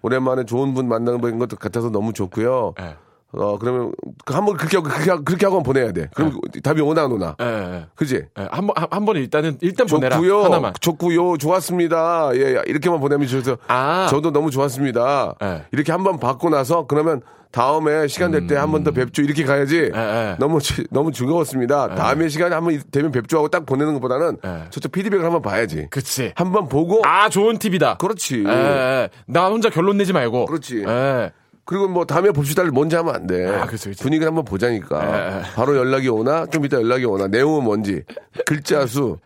오랜만에 0.00 0.44
좋은 0.44 0.72
분 0.72 0.88
만나는 0.88 1.20
것 1.38 1.48
같아서 1.58 1.90
너무 1.90 2.14
좋고요. 2.14 2.72
네. 2.78 2.96
어, 3.32 3.58
그러면 3.58 3.92
그 4.24 4.32
한번 4.32 4.56
그렇게 4.56 4.76
하고 4.78 4.88
그렇게 4.88 5.10
하고, 5.10 5.24
그렇게 5.24 5.44
하고 5.44 5.56
한번 5.58 5.72
보내야 5.74 5.92
돼. 5.92 6.08
그럼 6.14 6.38
답이 6.62 6.80
오나 6.80 7.02
안 7.04 7.12
오나? 7.12 7.36
예, 7.40 7.44
예. 7.44 7.86
그지? 7.96 8.14
예, 8.38 8.48
한번 8.50 8.74
한- 8.76 8.88
한 8.90 9.04
번에 9.04 9.20
일단은 9.20 9.58
일단 9.60 9.86
보내라 9.86 10.16
좋고요. 10.16 10.44
하나만. 10.44 10.72
좋고요. 10.80 11.36
좋았습니다. 11.36 12.30
예, 12.36 12.62
이렇게만 12.66 12.98
보내면 13.00 13.26
저도 13.28 13.56
아. 13.68 14.06
저도 14.08 14.30
너무 14.30 14.50
좋았습니다. 14.50 15.34
예. 15.42 15.64
이렇게 15.72 15.92
한 15.92 16.02
번 16.04 16.18
받고 16.18 16.48
나서 16.48 16.86
그러면 16.86 17.20
다음에 17.54 18.08
시간 18.08 18.32
될 18.32 18.46
때 18.48 18.56
한 18.56 18.72
번 18.72 18.82
더 18.82 18.90
뵙죠. 18.90 19.22
이렇게 19.22 19.44
가야지. 19.44 19.90
예, 19.94 19.98
예. 19.98 20.36
너무 20.40 20.60
지- 20.60 20.84
너무 20.90 21.12
즐거웠습니다. 21.12 21.94
다음에 21.94 22.28
시간에 22.28 22.52
한번 22.54 22.82
되면 22.90 23.12
뵙죠 23.12 23.38
하고 23.38 23.48
딱 23.48 23.64
보내는 23.64 23.94
것보다는 23.94 24.38
예. 24.44 24.64
저쪽 24.70 24.90
피드백을 24.90 25.24
한번 25.24 25.40
봐야지. 25.40 25.86
그치. 25.90 26.32
한번 26.34 26.68
보고 26.68 27.00
아 27.04 27.28
좋은 27.28 27.58
팁이다. 27.58 27.98
그렇지. 27.98 28.42
예, 28.44 28.50
예. 28.50 29.08
나 29.26 29.46
혼자 29.48 29.70
결론 29.70 29.96
내지 29.98 30.12
말고. 30.12 30.46
그렇지. 30.46 30.84
예. 30.86 31.30
그리고 31.64 31.86
뭐 31.88 32.04
다음에 32.04 32.30
봅시다를 32.32 32.72
먼저 32.72 32.98
하면 32.98 33.14
안 33.14 33.26
돼. 33.26 33.46
아, 33.48 33.64
그치, 33.66 33.88
그치. 33.88 34.02
분위기를 34.02 34.26
한번 34.28 34.44
보자니까. 34.44 35.06
예, 35.32 35.38
예. 35.38 35.42
바로 35.54 35.76
연락이 35.76 36.08
오나 36.08 36.46
좀 36.46 36.64
이따 36.64 36.76
연락이 36.78 37.04
오나 37.04 37.28
내용은 37.28 37.62
뭔지 37.64 38.02
글자 38.44 38.84
수 38.86 39.18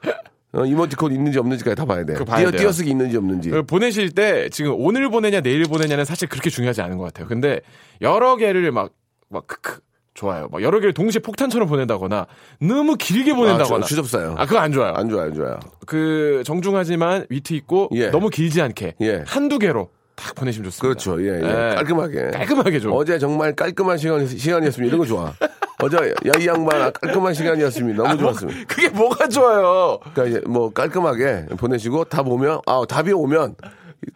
어, 0.52 0.64
이모티콘 0.64 1.12
있는지 1.12 1.38
없는지까지 1.38 1.74
다 1.76 1.84
봐야 1.84 2.04
돼. 2.04 2.14
봐야 2.24 2.50
띄어. 2.50 2.58
띄어 2.58 2.72
쓰기 2.72 2.90
있는지 2.90 3.16
없는지. 3.16 3.50
그 3.50 3.62
보내실 3.62 4.10
때 4.10 4.48
지금 4.50 4.74
오늘 4.76 5.10
보내냐 5.10 5.40
내일 5.40 5.64
보내냐는 5.64 6.04
사실 6.04 6.28
그렇게 6.28 6.48
중요하지 6.50 6.80
않은 6.82 6.96
것 6.96 7.04
같아요. 7.04 7.26
근데 7.28 7.60
여러 8.00 8.36
개를 8.36 8.70
막 8.72 8.92
막 9.30 9.46
크크 9.46 9.80
좋아요. 10.14 10.48
막 10.50 10.62
여러 10.62 10.80
개를 10.80 10.92
동시에 10.94 11.20
폭탄처럼 11.20 11.68
보낸다거나 11.68 12.26
너무 12.60 12.96
길게 12.96 13.34
보낸다거나. 13.34 13.76
아, 13.76 13.80
저 13.80 13.86
추접사요. 13.86 14.34
아, 14.36 14.46
그거 14.46 14.58
안 14.58 14.72
좋아요. 14.72 14.92
안 14.94 15.08
좋아요, 15.08 15.26
안 15.26 15.34
좋아요. 15.34 15.60
그 15.86 16.42
정중하지만 16.44 17.26
위트 17.28 17.54
있고 17.54 17.88
예. 17.92 18.10
너무 18.10 18.28
길지 18.28 18.60
않게 18.60 18.94
예. 19.00 19.22
한두 19.26 19.58
개로 19.58 19.90
딱 20.16 20.34
보내시면 20.34 20.70
좋습니다. 20.70 20.82
그렇죠. 20.82 21.22
예, 21.22 21.40
예. 21.40 21.46
예. 21.70 21.74
깔끔하게. 21.76 22.30
깔끔하게 22.32 22.80
좀. 22.80 22.92
어제 22.94 23.18
정말 23.20 23.54
깔끔한 23.54 23.96
시간, 23.98 24.26
시간이었습니다. 24.26 24.88
이런 24.88 24.98
거 24.98 25.06
좋아. 25.06 25.32
어제 25.82 25.96
야, 25.96 26.32
이 26.40 26.46
양반 26.46 26.92
깔끔한 26.92 27.34
시간이었습니다. 27.34 28.02
너무 28.02 28.18
좋았습니다. 28.18 28.60
그게 28.66 28.88
뭐가 28.88 29.28
좋아요? 29.28 29.98
그러니까 30.12 30.24
이제 30.26 30.40
뭐 30.48 30.72
깔끔하게 30.72 31.46
보내시고 31.56 32.04
답 32.06 32.26
오면, 32.26 32.62
아, 32.66 32.82
답이 32.88 33.12
오면 33.12 33.54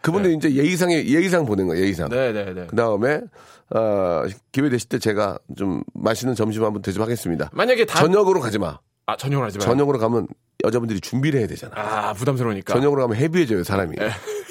그분들 0.01 0.31
이제 0.31 0.53
예의상에, 0.53 1.05
예의상 1.05 1.45
보낸 1.45 1.67
거예요, 1.67 1.83
예의상. 1.83 2.09
네, 2.09 2.33
네, 2.33 2.53
네. 2.53 2.67
그 2.67 2.75
다음에, 2.75 3.21
어, 3.73 4.23
기회 4.51 4.69
되실 4.69 4.89
때 4.89 4.99
제가 4.99 5.37
좀 5.57 5.83
맛있는 5.93 6.35
점심 6.35 6.63
한번 6.65 6.81
대접하겠습니다. 6.81 7.49
만약에 7.53 7.85
다 7.85 7.99
저녁으로 7.99 8.41
가지 8.41 8.59
마. 8.59 8.79
아, 9.05 9.15
전용을 9.15 9.45
하지 9.47 9.57
마요. 9.57 9.67
저녁으로 9.67 9.99
가면 9.99 10.27
여자분들이 10.65 10.99
준비를 10.99 11.39
해야 11.39 11.47
되잖아. 11.47 11.73
아, 11.75 12.13
부담스러우니까. 12.13 12.73
저녁으로 12.73 13.01
가면 13.03 13.17
헤비해져요, 13.17 13.63
사람이. 13.63 13.95
네. 13.97 14.09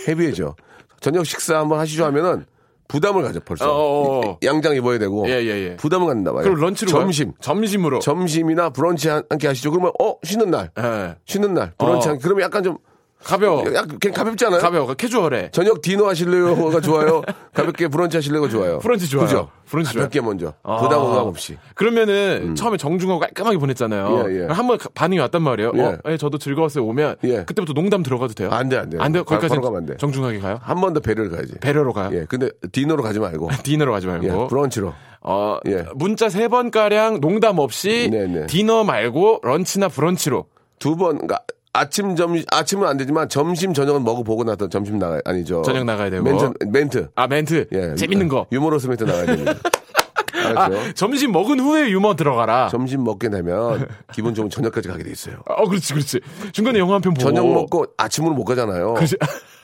헤비해져. 0.08 0.56
저녁 1.00 1.26
식사 1.26 1.58
한번 1.58 1.78
하시죠 1.78 2.04
하면은 2.06 2.46
부담을 2.88 3.22
가져, 3.22 3.40
벌써. 3.40 3.70
어, 3.70 3.74
어, 4.20 4.26
어. 4.30 4.38
양장 4.44 4.74
입어야 4.76 4.98
되고. 4.98 5.26
예, 5.28 5.34
예, 5.34 5.70
예. 5.70 5.76
부담을 5.76 6.06
갖는다 6.08 6.32
봐요. 6.32 6.42
그럼 6.42 6.60
런치로 6.60 6.92
가요? 6.92 7.00
점심. 7.02 7.32
점심으로. 7.40 8.00
점심이나 8.00 8.70
브런치 8.70 9.08
한- 9.08 9.22
함께 9.30 9.46
하시죠. 9.48 9.70
그러면, 9.70 9.92
어, 10.00 10.14
쉬는 10.22 10.50
날. 10.50 10.70
예. 10.78 11.16
쉬는 11.24 11.54
날. 11.54 11.72
브런치 11.78 12.08
어. 12.08 12.10
한, 12.12 12.18
그러면 12.18 12.42
약간 12.44 12.62
좀, 12.62 12.78
가벼워. 13.24 13.64
약간 13.74 13.98
그냥 13.98 14.14
가볍지 14.14 14.44
않아요? 14.46 14.60
가벼워. 14.60 14.94
캐주얼해. 14.94 15.50
저녁 15.52 15.80
디너 15.82 16.08
하실래요가 16.08 16.80
좋아요. 16.80 17.22
가볍게 17.54 17.88
브런치 17.88 18.16
하실래요가 18.18 18.48
좋아요. 18.48 18.78
브런치 18.80 19.08
좋아요. 19.08 19.26
그죠? 19.26 19.48
브런치 19.66 19.94
가볍게 19.94 20.20
먼저. 20.20 20.52
아. 20.62 20.76
부담 20.78 21.00
응감 21.00 21.26
없이. 21.26 21.56
그러면은 21.74 22.54
처음에 22.54 22.76
정중하고 22.76 23.20
깔끔하게 23.20 23.56
보냈잖아요. 23.58 24.06
음. 24.08 24.30
예, 24.30 24.42
예. 24.42 24.46
한번 24.46 24.78
가- 24.78 24.88
반응이 24.94 25.18
왔단 25.20 25.42
말이에요. 25.42 25.72
예. 25.76 25.80
어, 25.82 25.98
예, 26.08 26.16
저도 26.16 26.38
즐거웠어요. 26.38 26.84
오면 26.84 27.16
예. 27.24 27.44
그때부터 27.44 27.72
농담 27.72 28.02
들어가도 28.02 28.34
돼요? 28.34 28.50
안 28.50 28.68
돼, 28.68 28.76
안 28.76 28.90
돼. 28.90 28.98
안. 29.00 29.12
바- 29.12 29.22
거기까지 29.22 29.54
가면 29.56 29.76
안 29.76 29.86
돼. 29.86 29.96
정중하게 29.96 30.40
가요? 30.40 30.58
한 30.62 30.80
번 30.80 30.92
더 30.92 31.00
배려를 31.00 31.30
가야지. 31.30 31.54
배려로 31.60 31.92
가요? 31.92 32.10
예. 32.12 32.24
근데 32.28 32.50
디너로 32.72 33.02
가지 33.02 33.18
말고. 33.18 33.48
디너로 33.64 33.92
가지 33.92 34.06
말고. 34.06 34.26
예. 34.26 34.48
브런치로. 34.48 34.92
어, 35.24 35.58
예. 35.68 35.84
문자 35.94 36.28
세 36.28 36.48
번 36.48 36.70
가량 36.70 37.20
농담 37.20 37.58
없이 37.60 38.08
네, 38.10 38.26
네. 38.26 38.46
디너 38.46 38.84
말고 38.84 39.40
런치나 39.42 39.88
브런치로. 39.88 40.46
두 40.80 40.96
번, 40.96 41.12
그러니까 41.18 41.38
아침, 41.74 42.16
점, 42.16 42.34
아침은 42.50 42.86
안 42.86 42.96
되지만 42.98 43.28
점심, 43.30 43.72
저녁은 43.72 44.04
먹어 44.04 44.22
보고 44.22 44.44
나서 44.44 44.68
점심 44.68 44.98
나가, 44.98 45.20
아니죠. 45.24 45.62
저녁 45.62 45.84
나가야 45.84 46.10
되고. 46.10 46.22
멘트, 46.22 46.52
멘트. 46.66 47.08
아 47.14 47.26
멘트 47.26 47.66
예. 47.72 47.94
재밌는 47.94 48.28
거. 48.28 48.46
유머러스 48.52 48.88
멘트 48.88 49.04
나가야 49.04 49.26
됩니다. 49.26 49.54
아, 50.56 50.64
알았죠? 50.64 50.92
점심 50.94 51.32
먹은 51.32 51.60
후에 51.60 51.90
유머 51.90 52.14
들어가라. 52.16 52.68
점심 52.68 53.04
먹게 53.04 53.28
되면 53.30 53.86
기분 54.12 54.34
좋은 54.34 54.50
저녁까지 54.50 54.88
가게 54.88 55.02
돼 55.04 55.10
있어요. 55.10 55.36
어, 55.46 55.66
그렇지, 55.68 55.92
그렇지. 55.94 56.20
중간에 56.52 56.78
영화 56.78 56.94
한 56.94 57.00
편 57.02 57.14
보고. 57.14 57.24
저녁 57.24 57.46
먹고 57.46 57.86
아침으로 57.96 58.34
못 58.34 58.44
가잖아요. 58.44 58.94
그렇지. 58.94 59.16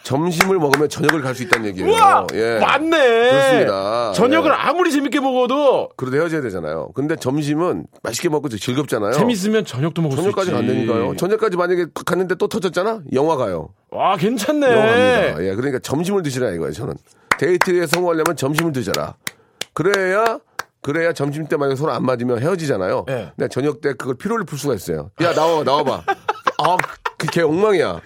점심을 0.04 0.56
먹으면 0.58 0.88
저녁을 0.88 1.20
갈 1.20 1.34
수 1.34 1.42
있다는 1.42 1.66
얘기예요. 1.66 1.90
우와! 1.90 2.26
예. 2.32 2.58
맞네. 2.60 2.96
그렇습니다. 3.30 4.12
저녁을 4.12 4.50
예. 4.50 4.54
아무리 4.56 4.90
재밌게 4.90 5.20
먹어도 5.20 5.90
그래도 5.96 6.16
헤어져야 6.16 6.40
되잖아요. 6.40 6.88
근데 6.94 7.14
점심은 7.16 7.86
맛있게 8.02 8.30
먹고 8.30 8.48
즐겁잖아요. 8.48 9.12
재밌으면 9.12 9.66
저녁도 9.66 10.00
먹을 10.00 10.16
수 10.16 10.22
있지. 10.22 10.32
저녁까지 10.34 10.50
간다니까요. 10.52 11.16
저녁까지 11.16 11.56
만약에 11.58 11.86
갔는데 12.06 12.36
또 12.36 12.48
터졌잖아? 12.48 13.02
영화 13.12 13.36
가요. 13.36 13.68
와, 13.90 14.16
괜찮네. 14.16 14.66
영화입니다. 14.66 15.44
예, 15.44 15.54
그러니까 15.54 15.78
점심을 15.80 16.22
드시라 16.22 16.50
이거예요, 16.52 16.72
저는. 16.72 16.94
데이트에 17.38 17.86
성공하려면 17.86 18.34
점심을 18.36 18.72
드셔라. 18.72 19.14
그래야, 19.74 20.38
그래야 20.82 21.12
점심 21.12 21.46
때 21.46 21.56
만약에 21.56 21.76
서로 21.76 21.92
안 21.92 22.04
맞으면 22.04 22.40
헤어지잖아요. 22.40 23.04
예. 23.08 23.32
근데 23.36 23.48
저녁 23.48 23.80
때 23.80 23.92
그걸 23.94 24.14
필요를 24.16 24.44
풀 24.44 24.58
수가 24.58 24.74
있어요. 24.74 25.10
야, 25.22 25.32
나와, 25.34 25.62
나와봐. 25.64 26.02
아, 26.60 26.76
그걔 27.18 27.42
엉망이야. 27.42 28.00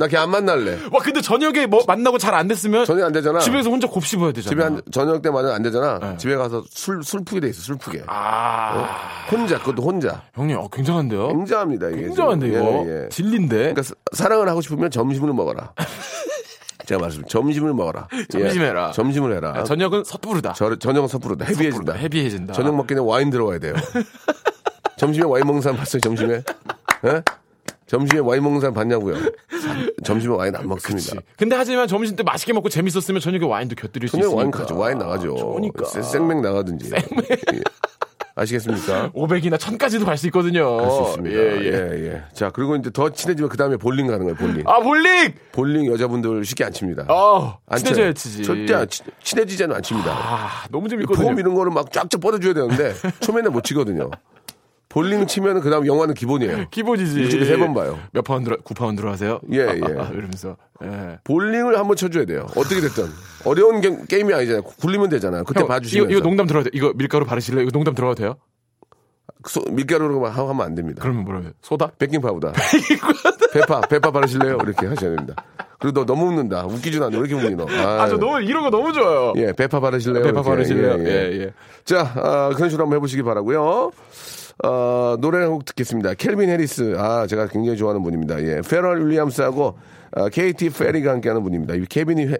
나 0.00 0.06
걔 0.08 0.16
안 0.16 0.30
만날래. 0.30 0.78
와, 0.92 1.00
근데 1.00 1.20
저녁에 1.20 1.66
뭐 1.66 1.82
만나고 1.86 2.18
잘 2.18 2.34
안 2.34 2.46
됐으면 2.48 2.84
저녁 2.84 3.06
안 3.06 3.12
되잖아. 3.12 3.38
집에서 3.40 3.70
혼자 3.70 3.86
곱씹어야 3.88 4.32
되잖아. 4.32 4.50
집에 4.50 4.62
한, 4.62 4.82
저녁 4.92 5.22
때 5.22 5.30
만약 5.30 5.52
안 5.54 5.62
되잖아. 5.62 6.16
집에 6.16 6.36
가서 6.36 6.62
술, 6.70 7.02
술푸게 7.04 7.40
돼 7.40 7.48
있어, 7.48 7.60
술푸게. 7.62 8.02
아, 8.06 8.98
혼자, 9.30 9.58
그것도 9.58 9.82
혼자. 9.82 10.22
형님, 10.34 10.56
어, 10.58 10.68
굉장한데요? 10.68 11.28
굉장합니다, 11.28 11.88
이게. 11.90 12.02
굉장한데, 12.02 12.46
지금. 12.50 12.60
이거. 12.62 12.84
예, 12.86 13.04
예. 13.04 13.08
진리인데. 13.08 13.56
그러니까 13.56 13.82
사- 13.82 13.94
사랑을 14.12 14.48
하고 14.48 14.60
싶으면 14.60 14.90
점심을 14.90 15.32
먹어라. 15.32 15.72
제가 16.88 17.02
말씀, 17.02 17.22
점심을 17.24 17.74
먹어라. 17.74 18.08
점심 18.32 18.62
해라. 18.62 18.88
예, 18.88 18.92
점심을 18.94 19.36
해라. 19.36 19.52
아, 19.56 19.62
저녁은 19.64 20.04
섣부르다. 20.04 20.54
저, 20.54 20.74
저녁은 20.76 21.06
섣부르다. 21.08 21.44
헤비해진다. 21.44 21.92
헤비해진다. 21.92 22.54
저녁 22.54 22.74
먹기는 22.76 23.02
와인 23.02 23.28
들어가야 23.28 23.58
돼요. 23.58 23.74
점심에 24.96 25.26
와인 25.26 25.44
먹는 25.46 25.60
사람 25.60 25.76
봤어요, 25.76 26.00
점심에? 26.00 26.42
예? 27.04 27.22
점심에 27.86 28.20
와인 28.20 28.42
먹는 28.42 28.60
사람 28.60 28.72
봤냐고요? 28.74 29.16
점심에 30.02 30.34
와인 30.34 30.56
안 30.56 30.66
먹습니다. 30.66 31.10
그치. 31.16 31.26
근데 31.36 31.56
하지만 31.56 31.86
점심 31.88 32.16
때 32.16 32.22
맛있게 32.22 32.54
먹고 32.54 32.70
재밌었으면 32.70 33.20
저녁에 33.20 33.44
와인도 33.44 33.74
곁들일 33.76 34.08
수 34.08 34.12
저녁에 34.12 34.28
있으니까. 34.28 34.38
와인 34.38 34.50
가죠. 34.50 34.78
와인 34.78 34.98
나가죠. 34.98 35.36
좋으니까. 35.36 35.84
생- 35.84 36.02
생맥 36.02 36.40
나가든지. 36.40 36.90
예. 36.94 37.60
아시겠습니까? 38.38 39.10
500이나 39.10 39.56
1000까지도 39.58 40.04
갈 40.04 40.16
수 40.16 40.26
있거든요. 40.28 40.78
할수 40.80 41.02
있습니다. 41.10 41.36
예, 41.36 41.42
예. 41.60 41.72
예, 41.72 42.06
예. 42.12 42.22
자, 42.32 42.50
그리고 42.50 42.74
이제 42.76 42.90
더 42.90 43.08
친해지면 43.10 43.48
그 43.48 43.56
다음에 43.56 43.76
볼링 43.76 44.06
가는 44.06 44.20
거예요, 44.20 44.34
볼링. 44.36 44.64
아, 44.66 44.80
볼링! 44.80 45.34
볼링 45.52 45.86
여자분들 45.92 46.44
쉽게 46.44 46.64
안 46.64 46.72
칩니다. 46.72 47.04
어, 47.08 47.58
안 47.66 47.78
친해져야. 47.78 48.12
치지. 48.12 48.42
절대 48.44 48.74
안 48.74 48.88
치, 48.88 49.02
친해지지는 49.22 49.74
안 49.76 49.82
칩니다. 49.82 50.10
아, 50.12 50.64
너무 50.70 50.88
재밌거든요. 50.88 51.26
폼 51.26 51.38
이런 51.38 51.54
거를 51.54 51.70
막 51.72 51.92
쫙쫙 51.92 52.20
뻗어줘야 52.20 52.54
되는데 52.54 52.94
초면에 53.20 53.48
못 53.48 53.62
치거든요. 53.64 54.10
볼링 54.88 55.26
치면은 55.28 55.60
그다음 55.60 55.86
영화는 55.86 56.14
기본이에요. 56.14 56.68
기본이지. 56.70 57.20
일주일에 57.20 57.44
세 57.46 57.56
번 57.58 57.74
봐요. 57.74 57.98
몇 58.12 58.22
파운드로, 58.22 58.56
9파운드로 58.58 59.06
하세요? 59.06 59.40
예, 59.52 59.62
아, 59.62 59.74
예. 59.74 59.80
아, 59.82 60.04
아, 60.04 60.08
이러면서. 60.10 60.56
예. 60.82 61.18
볼링을 61.24 61.78
한번 61.78 61.96
쳐줘야 61.96 62.24
돼요. 62.24 62.46
어떻게 62.56 62.80
됐든 62.80 63.06
어려운 63.44 63.80
게, 63.80 63.96
게임이 64.08 64.32
아니잖아요. 64.32 64.62
굴리면 64.62 65.08
되잖아요. 65.10 65.44
그때 65.44 65.60
형, 65.60 65.66
이거, 65.66 65.74
봐주시면서 65.74 66.10
이거 66.12 66.20
농담 66.22 66.46
들어가도 66.46 66.70
돼요? 66.70 66.78
이거 66.78 66.92
밀가루 66.96 67.24
바르실래요? 67.26 67.62
이거 67.62 67.70
농담 67.70 67.94
들어가도 67.94 68.20
돼요? 68.22 68.36
소- 69.46 69.62
밀가루로만 69.70 70.32
하고 70.32 70.48
하면 70.50 70.66
안 70.66 70.74
됩니다. 70.74 71.00
그러면 71.02 71.24
뭐라고요? 71.24 71.50
소다? 71.62 71.92
베이킹 71.98 72.20
파우더, 72.20 72.52
베파, 73.52 73.80
베파 73.82 74.10
바르실래요? 74.10 74.58
이렇게 74.62 74.86
하셔야 74.86 75.10
됩니다. 75.16 75.34
그리고 75.78 76.00
너 76.00 76.04
너무 76.06 76.26
웃는다. 76.28 76.66
웃기지도 76.66 77.06
않네. 77.06 77.16
왜 77.18 77.28
이렇게 77.28 77.34
웃니 77.46 77.54
너? 77.56 77.66
아, 77.68 78.02
아, 78.02 78.08
저 78.08 78.16
너무, 78.16 78.40
이런 78.42 78.64
거 78.64 78.70
너무 78.70 78.92
좋아요. 78.92 79.32
예, 79.36 79.52
베파 79.52 79.78
바르실래요? 79.80 80.24
베파 80.24 80.40
이렇게. 80.40 80.50
바르실래요? 80.50 80.94
예, 80.98 81.04
예. 81.04 81.32
예, 81.32 81.40
예. 81.44 81.52
자, 81.84 82.00
아, 82.16 82.50
그런 82.54 82.68
식으로 82.68 82.84
한번 82.84 82.96
해보시기 82.96 83.22
바라고요 83.22 83.92
어, 84.64 85.16
노래 85.20 85.38
한 85.38 85.50
곡 85.50 85.64
듣겠습니다. 85.66 86.14
캘빈 86.14 86.48
해리스. 86.50 86.96
아, 86.98 87.26
제가 87.28 87.46
굉장히 87.46 87.78
좋아하는 87.78 88.02
분입니다. 88.02 88.42
예. 88.42 88.60
퍼렐 88.68 89.06
윌리엄스하고 89.06 89.78
아, 90.12 90.28
케이티 90.30 90.70
페리가 90.70 91.12
함께하는 91.12 91.42
분입니다. 91.44 91.74
이 91.74 91.84
캘빈이 91.88 92.26
해, 92.26 92.38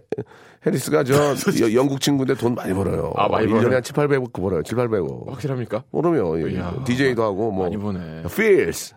해리스가 0.67 1.05
저 1.05 1.15
여- 1.63 1.75
영국 1.75 2.01
친구인데 2.01 2.35
돈 2.35 2.57
많이 2.57 2.75
벌어요. 2.75 3.13
아, 3.15 3.29
많이 3.29 3.47
1년에 3.47 3.51
벌어요? 3.63 3.75
한 3.77 3.83
7, 3.85 3.95
800억 3.95 4.33
벌어요. 4.33 4.63
7, 4.65 4.77
800억. 4.79 5.29
확실합니까? 5.31 5.85
모르면 5.93 6.41
예. 6.57 6.85
DJ도 6.85 7.23
하고 7.23 7.53
뭐 7.53 7.65
많이 7.67 7.77
보네. 7.77 8.23
Feels. 8.25 8.97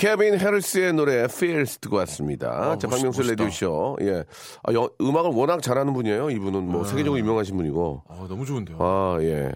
케빈 0.00 0.38
해리스의 0.40 0.94
노래 0.94 1.24
Fierce 1.24 1.78
듣고 1.78 1.96
왔습니다. 1.96 2.48
아, 2.48 2.78
자, 2.78 2.88
박명수. 2.88 3.20
라디오쇼. 3.22 3.98
예. 4.00 4.24
아, 4.62 4.72
여- 4.72 4.88
음악을 4.98 5.32
워낙 5.34 5.60
잘하는 5.60 5.92
분이에요. 5.92 6.30
이분은 6.30 6.62
뭐 6.68 6.84
세계적으로 6.84 7.18
유명하신 7.20 7.54
분이고. 7.54 8.04
아, 8.08 8.24
너무 8.26 8.46
좋은데요. 8.46 8.78
아, 8.80 9.18
예. 9.20 9.52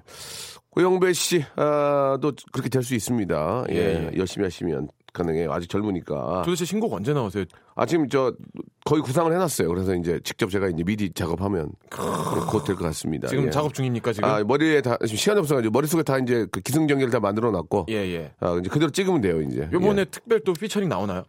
고영배 0.75 1.13
씨, 1.13 1.45
아, 1.57 2.19
또 2.21 2.33
그렇게 2.53 2.69
될 2.69 2.83
수 2.83 2.95
있습니다. 2.95 3.65
예. 3.71 3.75
예, 3.75 4.11
예. 4.13 4.19
열심히 4.19 4.45
하시면 4.45 4.89
가능해요. 5.13 5.53
아직 5.53 5.71
젊으니까. 5.71 6.43
도대체 6.45 6.65
신곡 6.65 6.93
언제 6.93 7.13
나오세요? 7.15 7.45
아, 7.77 7.87
지금 7.87 8.09
저, 8.09 8.35
거의 8.85 9.01
구상을 9.01 9.33
해놨어요. 9.33 9.69
그래서 9.69 9.95
이제 9.95 10.19
직접 10.25 10.51
제가 10.51 10.69
이제 10.69 10.83
미리 10.83 11.11
작업하면 11.13 11.71
곧 11.91 12.65
될 12.65 12.75
것 12.75 12.85
같습니다. 12.87 13.29
지금 13.29 13.47
예. 13.47 13.51
작업 13.51 13.73
중입니까 13.73 14.13
지금? 14.13 14.29
아, 14.29 14.43
머리에 14.43 14.81
다 14.81 14.97
지금 15.03 15.17
시간이 15.17 15.39
없어가지고 15.39 15.71
머릿속에 15.71 16.03
다 16.03 16.19
이제 16.19 16.47
그 16.51 16.61
기승전결을 16.61 17.13
다 17.13 17.21
만들어 17.21 17.53
놨고 17.53 17.87
예 17.91 17.95
예. 17.95 18.33
아, 18.41 18.57
이제 18.59 18.69
그대로 18.69 18.91
찍으면 18.91 19.21
돼요, 19.21 19.41
이제. 19.43 19.69
요번에 19.73 20.01
예. 20.01 20.05
특별 20.07 20.41
또 20.41 20.53
피처링 20.53 20.89
나오나요? 20.89 21.23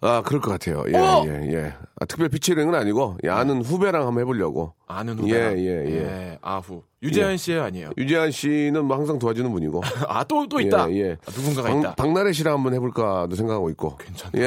아, 0.00 0.22
그럴 0.24 0.40
것 0.40 0.50
같아요. 0.50 0.84
예, 0.88 0.96
어! 0.98 1.24
예, 1.26 1.30
예. 1.52 1.72
아, 1.98 2.04
특별 2.04 2.28
피처링은 2.28 2.74
아니고, 2.74 3.16
예, 3.24 3.28
아는 3.30 3.62
후배랑 3.62 4.06
한번 4.06 4.20
해보려고. 4.20 4.74
아는 4.86 5.18
후배랑. 5.18 5.58
예, 5.58 5.64
예, 5.64 5.86
예. 5.96 6.38
아후. 6.42 6.82
유재환 7.02 7.36
씨의 7.36 7.60
아니에요. 7.60 7.90
유재환 7.98 8.30
씨는 8.30 8.84
뭐 8.84 8.96
항상 8.96 9.18
도와주는 9.18 9.50
분이고. 9.50 9.80
아 10.08 10.24
또 10.24 10.46
또 10.46 10.60
있다. 10.60 10.90
예, 10.90 10.96
예. 11.00 11.16
아, 11.26 11.30
누군가가 11.36 11.68
박, 11.70 11.78
있다. 11.78 11.94
박나래 11.94 12.32
씨랑 12.32 12.54
한번 12.54 12.74
해볼까도 12.74 13.34
생각하고 13.36 13.70
있고. 13.70 13.96
괜찮다. 13.96 14.38
예, 14.38 14.42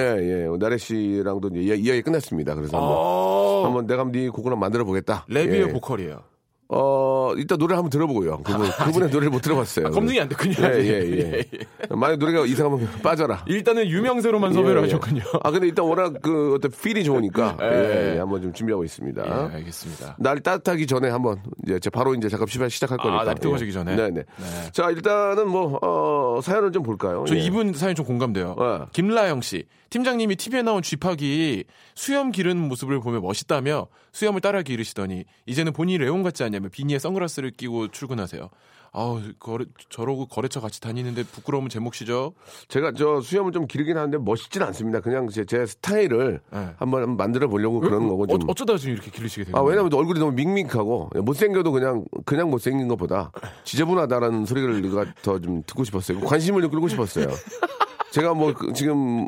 예. 0.46 0.58
나래 0.60 0.78
씨랑도 0.78 1.50
이제 1.50 1.60
이야- 1.62 1.76
이야기 1.76 2.02
끝냈습니다. 2.04 2.56
그래서 2.56 2.78
한번, 2.78 2.96
어. 2.98 3.62
한번 3.66 3.88
내가 3.88 4.04
네 4.06 4.30
곡을 4.30 4.52
한번 4.52 4.60
만들어 4.60 4.84
보겠다. 4.86 5.26
랩이에요, 5.30 5.70
예. 5.70 5.72
보컬이에요. 5.74 6.22
어, 6.70 7.34
이따 7.38 7.56
노래 7.56 7.76
한번 7.76 7.90
들어보고요. 7.90 8.42
그분, 8.44 8.70
그분의 8.70 9.10
노래를 9.10 9.30
못 9.30 9.42
들어봤어요. 9.42 9.88
아, 9.88 9.90
검증이 9.90 10.20
안 10.20 10.28
됐군요. 10.28 10.56
예, 10.60 10.80
예, 10.80 11.40
예. 11.54 11.96
만약 11.96 12.18
노래가 12.18 12.46
이상하면 12.46 12.88
빠져라. 13.02 13.44
일단은 13.48 13.88
유명세로만 13.88 14.52
섭외를 14.54 14.76
예, 14.76 14.78
예. 14.80 14.82
하셨군요. 14.84 15.22
아, 15.44 15.52
근데 15.52 15.68
일단 15.68 15.86
워낙 15.86 16.14
그 16.22 16.56
어떤 16.56 16.70
feel이 16.72 17.06
좋으니까. 17.06 17.58
예. 17.64 17.66
예, 17.66 18.14
예, 18.16 18.20
한번 18.20 18.42
좀 18.42 18.52
준비하고 18.52 18.84
있습니다. 18.84 19.24
예, 19.26 19.56
알겠습니다. 19.56 20.18
날 20.20 20.40
따뜻하기 20.42 20.88
전에 20.88 21.10
한번 21.10 21.42
이제 21.64 21.80
제 21.80 21.90
바로 21.90 22.14
이제 22.16 22.28
작업 22.28 22.52
시작 22.52 22.70
시작할 22.70 22.98
아, 23.00 23.04
거니까. 23.04 23.24
날이 23.24 23.40
뜨거워지기 23.40 23.72
전에? 23.72 23.96
네네. 23.96 24.12
네. 24.12 24.72
자 24.74 24.90
일단은 24.92 25.48
뭐 25.48 25.80
어, 25.82 26.42
사연을 26.42 26.74
좀 26.74 26.84
볼까요? 26.84 27.24
저 27.28 27.36
예. 27.36 27.40
이분 27.40 27.74
사연 27.74 27.96
좀 27.96 28.06
공감돼요. 28.06 28.56
예. 28.60 28.86
김라영 28.92 29.40
씨. 29.42 29.66
팀장님이 29.90 30.36
TV에 30.36 30.62
나온 30.62 30.82
쥐팍이 30.82 31.64
수염 31.96 32.32
기르는 32.32 32.68
모습을 32.68 33.00
보며 33.00 33.20
멋있다며 33.22 33.88
수염을 34.12 34.42
따라 34.42 34.62
기르시더니 34.62 35.26
이제는 35.46 35.74
본인이 35.74 35.98
레온 36.00 36.24
같지 36.24 36.44
않냐며 36.44 36.70
비니에 36.70 37.00
선글라스를 37.00 37.52
끼고 37.52 37.90
출근하세요. 37.90 38.50
아우 38.94 39.22
거래, 39.38 39.66
저러고 39.90 40.26
거래처 40.28 40.60
같이 40.60 40.82
다니는데 40.82 41.24
부끄러우면 41.26 41.70
제 41.70 41.78
몫이죠. 41.80 42.34
제가 42.68 42.94
저 42.94 43.22
수염을 43.22 43.52
좀 43.52 43.68
기르긴 43.68 43.98
하는데 43.98 44.18
멋있진 44.18 44.64
않습니다. 44.64 45.02
그냥 45.02 45.28
제, 45.30 45.46
제 45.46 45.66
스타일을 45.66 46.40
예. 46.56 46.70
한번 46.78 47.16
만들어 47.16 47.48
보려고 47.48 47.80
그러는 47.80 48.08
거고 48.08 48.26
좀. 48.26 48.42
어, 48.42 48.46
어쩌다 48.48 48.78
지금 48.78 48.94
이렇게 48.94 49.12
기르시게 49.12 49.44
된 49.44 49.56
아? 49.56 49.62
왜냐면 49.62 49.94
얼굴이 49.94 50.20
너무 50.20 50.32
밍밍하고 50.32 51.12
못생겨도 51.22 51.72
그냥 51.74 52.06
그냥 52.26 52.50
못생긴 52.50 52.88
것보다 52.88 53.32
지저분하다라는 53.66 54.46
소리를 54.46 54.82
더 55.22 55.38
좀 55.40 55.62
듣고 55.68 55.84
싶었어요. 55.84 56.20
관심을 56.22 56.62
좀 56.64 56.72
끌고 56.72 56.88
싶었어요. 56.88 57.28
제가 58.12 58.34
뭐 58.34 58.54
그- 58.54 58.72
지금 58.74 59.28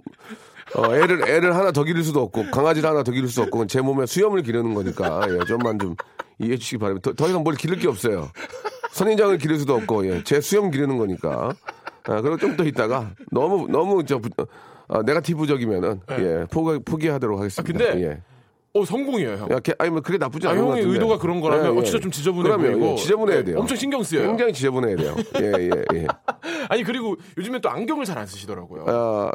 어, 0.75 0.95
애를 0.95 1.27
애를 1.27 1.55
하나 1.55 1.71
더 1.71 1.83
기를 1.83 2.03
수도 2.03 2.21
없고 2.21 2.45
강아지를 2.51 2.89
하나 2.89 3.03
더 3.03 3.11
기를 3.11 3.27
수도 3.29 3.43
없고 3.43 3.67
제 3.67 3.81
몸에 3.81 4.05
수염을 4.05 4.43
기르는 4.43 4.73
거니까 4.73 5.21
예, 5.29 5.39
좀만 5.45 5.79
좀 5.79 5.95
이해해 6.39 6.57
주시기 6.57 6.77
바랍니다. 6.77 7.09
더, 7.11 7.15
더 7.15 7.29
이상 7.29 7.43
뭘 7.43 7.55
기를 7.55 7.77
게 7.77 7.87
없어요. 7.87 8.29
선인장을 8.91 9.37
기를 9.39 9.57
수도 9.59 9.73
없고 9.75 10.07
예, 10.07 10.23
제 10.23 10.39
수염 10.41 10.69
기르는 10.71 10.97
거니까. 10.97 11.53
아, 12.07 12.21
그리고 12.21 12.37
좀 12.37 12.55
더 12.57 12.63
있다가 12.63 13.11
너무 13.31 13.67
너무 13.69 14.03
저 14.05 14.19
부- 14.19 14.29
어, 14.87 15.03
네가티브적이면은 15.03 16.01
예, 16.11 16.45
포기 16.51 16.79
포기하도록 16.83 17.39
하겠습니다. 17.39 17.83
아, 17.85 17.91
근데 17.93 18.03
예. 18.07 18.21
어 18.73 18.85
성공이에요 18.85 19.31
형. 19.37 19.49
야, 19.51 19.59
걔- 19.59 19.73
아니 19.79 19.89
뭐 19.91 20.01
그게 20.01 20.17
나쁘지 20.17 20.47
아, 20.47 20.51
않은 20.51 20.61
것 20.61 20.67
형의 20.69 20.81
같은데. 20.83 20.93
의도가 20.99 21.17
그런 21.19 21.41
거라면 21.41 21.65
예, 21.65 21.69
어, 21.69 21.79
예. 21.79 21.83
진짜 21.83 21.99
좀 21.99 22.11
지저분해 22.11 22.43
그러면, 22.49 22.71
보이고 22.73 22.91
예, 22.91 22.95
지저분해야 22.95 23.37
예, 23.39 23.43
돼요. 23.43 23.59
엄청 23.59 23.75
신경 23.77 24.01
쓰여요. 24.03 24.27
굉장히 24.27 24.53
지저분해야 24.53 24.95
돼요. 24.95 25.15
예, 25.41 25.45
예, 25.59 25.71
예. 25.95 26.07
아니 26.69 26.83
그리고 26.83 27.15
요즘에 27.37 27.59
또 27.59 27.69
안경을 27.69 28.05
잘 28.05 28.17
안 28.19 28.25
쓰시더라고요. 28.27 28.85
아, 28.87 29.31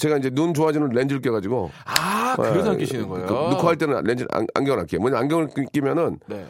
제가 0.00 0.16
이제 0.16 0.30
눈 0.30 0.54
좋아지는 0.54 0.88
렌즈를 0.88 1.20
껴가지고. 1.20 1.70
아 1.84 2.34
그래서 2.36 2.68
예, 2.68 2.70
안 2.70 2.78
끼시는 2.78 3.06
거예요. 3.08 3.26
그, 3.26 3.32
놓고 3.32 3.68
할 3.68 3.76
때는 3.76 4.02
렌즈 4.04 4.24
안, 4.30 4.46
안경을 4.54 4.80
안 4.80 4.86
끼요. 4.86 5.00
뭐냐 5.00 5.18
안경을 5.18 5.48
끼- 5.48 5.66
끼면은 5.72 6.18
네. 6.26 6.46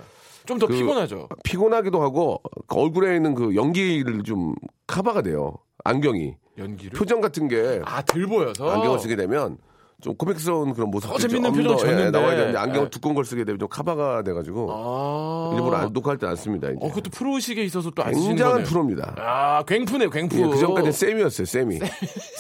좀더 0.47 0.67
그- 0.69 0.75
피곤하죠. 0.75 1.29
피곤하기도 1.45 2.01
하고 2.01 2.41
그 2.69 2.77
얼굴에 2.77 3.17
있는 3.17 3.35
그 3.35 3.55
연기를 3.57 4.23
좀 4.23 4.55
커버가 4.87 5.23
돼요. 5.23 5.55
안경이 5.85 6.37
연기를. 6.59 6.97
표정 6.99 7.21
같은 7.21 7.49
게 7.49 7.81
아 7.85 8.03
들 8.03 8.27
보여서. 8.27 8.71
안경을 8.71 8.99
쓰게 9.01 9.17
되면 9.17 9.59
좀 10.01 10.15
코믹스러운 10.17 10.73
그런 10.75 10.91
모습 10.91 11.09
더 11.09 11.19
재밌는 11.19 11.53
표정을 11.53 11.77
짓는데. 11.79 12.11
나와야 12.11 12.37
되는데 12.37 12.59
안경을 12.59 12.87
예. 12.87 12.91
두꺼운 12.91 13.15
걸 13.15 13.25
쓰게 13.25 13.45
되면 13.45 13.59
좀 13.59 13.69
커버가 13.69 14.23
돼가지고 14.23 14.69
아. 14.71 15.51
일부러 15.57 15.77
안 15.77 15.93
녹화할 15.93 16.19
때 16.19 16.27
안 16.27 16.37
씁니다. 16.37 16.69
이제. 16.69 16.79
어 16.81 16.89
그것도 16.89 17.11
프로의식에 17.11 17.63
있어서 17.65 17.91
또안 17.91 18.13
굉장한 18.13 18.53
거네요. 18.53 18.67
프로입니다. 18.69 19.15
아 19.19 19.63
괭프네 19.65 20.07
괭프. 20.09 20.39
예, 20.39 20.47
그 20.47 20.57
전까지 20.59 20.93
쌤이었어요, 20.93 21.45
쌤이. 21.45 21.79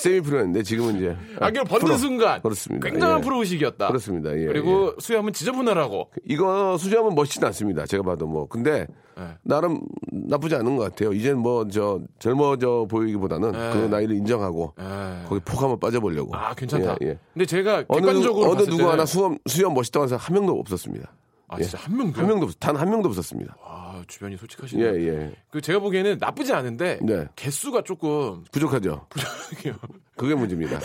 쌤이 0.03 0.20
프로였는데 0.20 0.62
지금은 0.62 0.96
이제. 0.96 1.16
안경 1.40 1.64
벗는 1.64 1.87
프로. 1.87 1.96
순간. 1.99 2.40
그렇습니다. 2.42 2.88
굉장한 2.88 3.18
예. 3.18 3.23
프로의식이었다. 3.23 3.88
그렇습니다. 3.88 4.31
예, 4.37 4.46
그리고 4.46 4.94
수염은 4.99 5.33
지저분하라고. 5.33 6.11
이거 6.25 6.77
수염은 6.79 7.14
멋지진 7.14 7.44
않습니다. 7.44 7.85
제가 7.87 8.03
봐도 8.03 8.27
뭐. 8.27 8.46
근데 8.46 8.87
예. 9.18 9.25
나름 9.42 9.81
나쁘지 10.12 10.55
않은 10.55 10.77
것 10.77 10.85
같아요. 10.85 11.12
이젠 11.12 11.38
뭐 11.38 11.66
저 11.70 12.01
젊어져 12.18 12.87
보이기보다는 12.88 13.49
예. 13.55 13.73
그 13.73 13.87
나이를 13.90 14.16
인정하고 14.16 14.73
예. 14.81 15.29
거기 15.29 15.40
폭 15.44 15.61
한번 15.62 15.79
빠져보려고. 15.81 16.35
아 16.35 16.55
괜찮다. 16.55 16.96
예, 17.03 17.09
예. 17.09 17.18
근데 17.35 17.44
제가 17.50 17.84
어느, 17.88 18.00
객관적으로 18.06 18.46
누- 18.46 18.50
어느 18.62 18.70
누구 18.70 18.90
하나 18.90 19.04
수염, 19.04 19.38
수염 19.46 19.74
멋있다고 19.74 20.04
해서 20.04 20.16
한 20.16 20.34
명도 20.34 20.52
없었습니다. 20.58 21.12
아 21.48 21.56
예. 21.58 21.62
진짜 21.64 21.78
한 21.78 21.96
명도 21.96 22.20
한 22.20 22.28
명도 22.28 22.46
없, 22.46 22.52
단한 22.60 22.88
명도 22.88 23.08
없었습니다. 23.08 23.56
아 23.64 24.02
주변이 24.06 24.34
예, 24.34 24.36
솔직하시네요. 24.36 25.02
예. 25.08 25.32
그 25.50 25.60
제가 25.60 25.80
보기에는 25.80 26.18
나쁘지 26.20 26.52
않은데 26.52 27.00
네. 27.02 27.26
개수가 27.34 27.82
조금 27.82 28.44
부족하죠. 28.52 29.06
부족해요. 29.08 29.74
그게 30.16 30.34
문제입니다. 30.36 30.78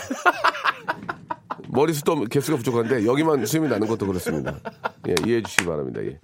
머리숱도 1.68 2.24
개수가 2.24 2.58
부족한데 2.58 3.06
여기만 3.06 3.44
수염이 3.46 3.68
나는 3.68 3.86
것도 3.86 4.06
그렇습니다. 4.06 4.58
예, 5.08 5.14
이해해 5.24 5.42
주시기 5.42 5.66
바랍니다. 5.66 6.02
예. 6.02 6.18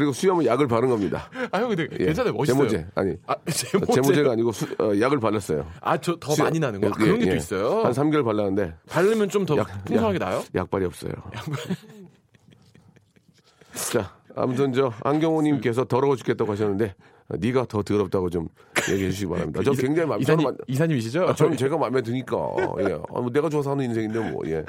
그리고 0.00 0.12
수염은 0.14 0.46
약을 0.46 0.66
바른 0.66 0.88
겁니다. 0.88 1.28
아형 1.52 1.68
근데 1.68 1.86
예. 2.00 2.06
괜찮아요 2.06 2.32
멋있어요. 2.32 2.56
제모제 2.68 2.86
아니 2.94 3.14
아 3.26 3.36
제모제. 3.52 3.92
제모제가 3.92 4.32
아니고 4.32 4.50
수- 4.50 4.64
어, 4.78 4.98
약을 4.98 5.20
발랐어요. 5.20 5.66
아 5.82 5.98
저 5.98 6.16
더 6.18 6.32
수염- 6.32 6.44
많이 6.44 6.58
나는 6.58 6.80
거. 6.80 6.86
아, 6.86 6.90
예, 6.98 7.04
그런 7.04 7.18
게또 7.18 7.32
예. 7.32 7.36
있어요. 7.36 7.82
한 7.82 7.92
3개월 7.92 8.24
발랐는데 8.24 8.72
바르면 8.88 9.28
좀더 9.28 9.58
약- 9.58 9.84
풍성하게 9.84 10.18
약- 10.22 10.28
나요? 10.28 10.42
약발이 10.54 10.86
없어요. 10.86 11.12
자, 13.92 14.16
아무튼 14.34 14.72
저 14.72 14.90
안경호님께서 15.04 15.84
더러워 15.84 16.16
죽겠다고 16.16 16.52
하셨는데 16.52 16.94
어, 17.28 17.36
네가 17.38 17.66
더 17.66 17.82
더럽다고 17.82 18.30
좀 18.30 18.48
얘기해 18.90 19.10
주시기 19.10 19.28
바랍니다. 19.30 19.60
저 19.62 19.72
굉장히 19.76 20.08
마음 20.08 20.22
저는 20.22 20.40
이사님 20.40 20.44
마- 20.44 20.64
이사님이시죠? 20.66 21.24
아, 21.28 21.34
저는 21.34 21.56
제가 21.56 21.76
마음에 21.76 22.00
드니까 22.02 22.36
예, 22.80 22.94
아, 22.94 23.20
뭐 23.20 23.30
내가 23.30 23.48
좋아서 23.50 23.72
하는 23.72 23.84
인생인데 23.84 24.30
뭐 24.30 24.42
예. 24.46 24.64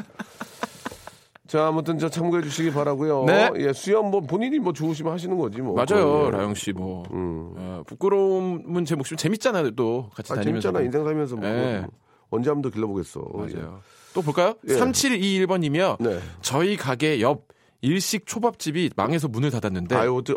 자, 1.52 1.68
아무튼 1.68 2.00
저 2.00 2.08
참고해 2.08 2.44
주시기 2.44 2.72
바라고요. 2.72 3.26
네. 3.26 3.50
예, 3.58 3.74
수염 3.74 4.10
뭐 4.10 4.22
본인이 4.22 4.58
뭐 4.58 4.72
좋으시면 4.72 5.12
하시는 5.12 5.38
거지 5.38 5.60
뭐. 5.62 5.76
맞아요, 5.76 6.28
예. 6.28 6.32
라영 6.32 6.54
씨 6.54 6.72
뭐. 6.72 7.04
어, 7.12 7.84
부끄러움은 7.88 8.86
제 8.86 8.96
몫이면 8.96 9.18
재밌잖아요, 9.18 9.72
또 9.72 10.10
같이 10.16 10.32
아, 10.32 10.38
다니면서. 10.38 10.70
재밌잖아 10.72 10.86
인생 10.86 11.04
살면서 11.04 11.36
뭐 11.36 11.46
예. 11.50 11.86
언제 12.30 12.50
한번 12.50 12.62
더 12.62 12.74
길러보겠어. 12.74 13.20
맞아요. 13.34 13.82
또 14.14 14.22
볼까요? 14.22 14.54
예. 14.70 14.76
3721번님이요. 14.76 15.98
네. 16.00 16.20
저희 16.42 16.78
가게 16.78 17.20
옆 17.20 17.50
일식 17.82 18.28
초밥집이 18.28 18.92
망해서 18.96 19.28
문을 19.28 19.52
닫았는데 19.52 19.94
아유 19.94 20.16
어쩌? 20.16 20.36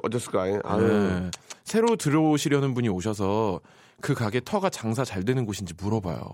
아유. 0.65 0.83
네. 0.83 1.31
새로 1.63 1.95
들어오시려는 1.95 2.75
분이 2.75 2.89
오셔서 2.89 3.61
그 4.01 4.15
가게 4.15 4.41
터가 4.45 4.69
장사 4.69 5.05
잘 5.05 5.23
되는 5.23 5.47
곳인지 5.47 5.75
물어봐요. 5.81 6.25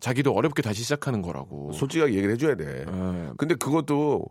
자기도 0.00 0.32
어렵게 0.32 0.62
다시 0.62 0.82
시작하는 0.82 1.22
거라고. 1.22 1.72
솔직하게 1.72 2.12
얘기를 2.14 2.32
해줘야 2.34 2.54
돼. 2.54 2.84
예. 2.88 3.30
근데 3.36 3.54
그것도 3.54 4.24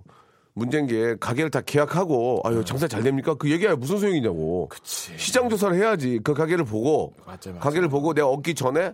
문제인 0.54 0.88
게 0.88 1.15
가게를 1.19 1.49
다 1.51 1.62
계약하고 1.62 2.41
아유 2.45 2.63
장사 2.63 2.88
잘 2.88 3.04
됩니까? 3.04 3.34
그 3.34 3.49
얘기야 3.51 3.75
무슨 3.75 3.97
소용이냐고. 3.97 4.67
그치. 4.69 5.13
시장 5.17 5.49
조사를 5.49 5.75
해야지. 5.75 6.19
그 6.23 6.34
가게를 6.34 6.63
보고 6.65 7.13
맞아, 7.25 7.49
맞아. 7.51 7.60
가게를 7.62 7.89
보고 7.89 8.13
내가 8.13 8.28
얻기 8.30 8.54
전에 8.56 8.93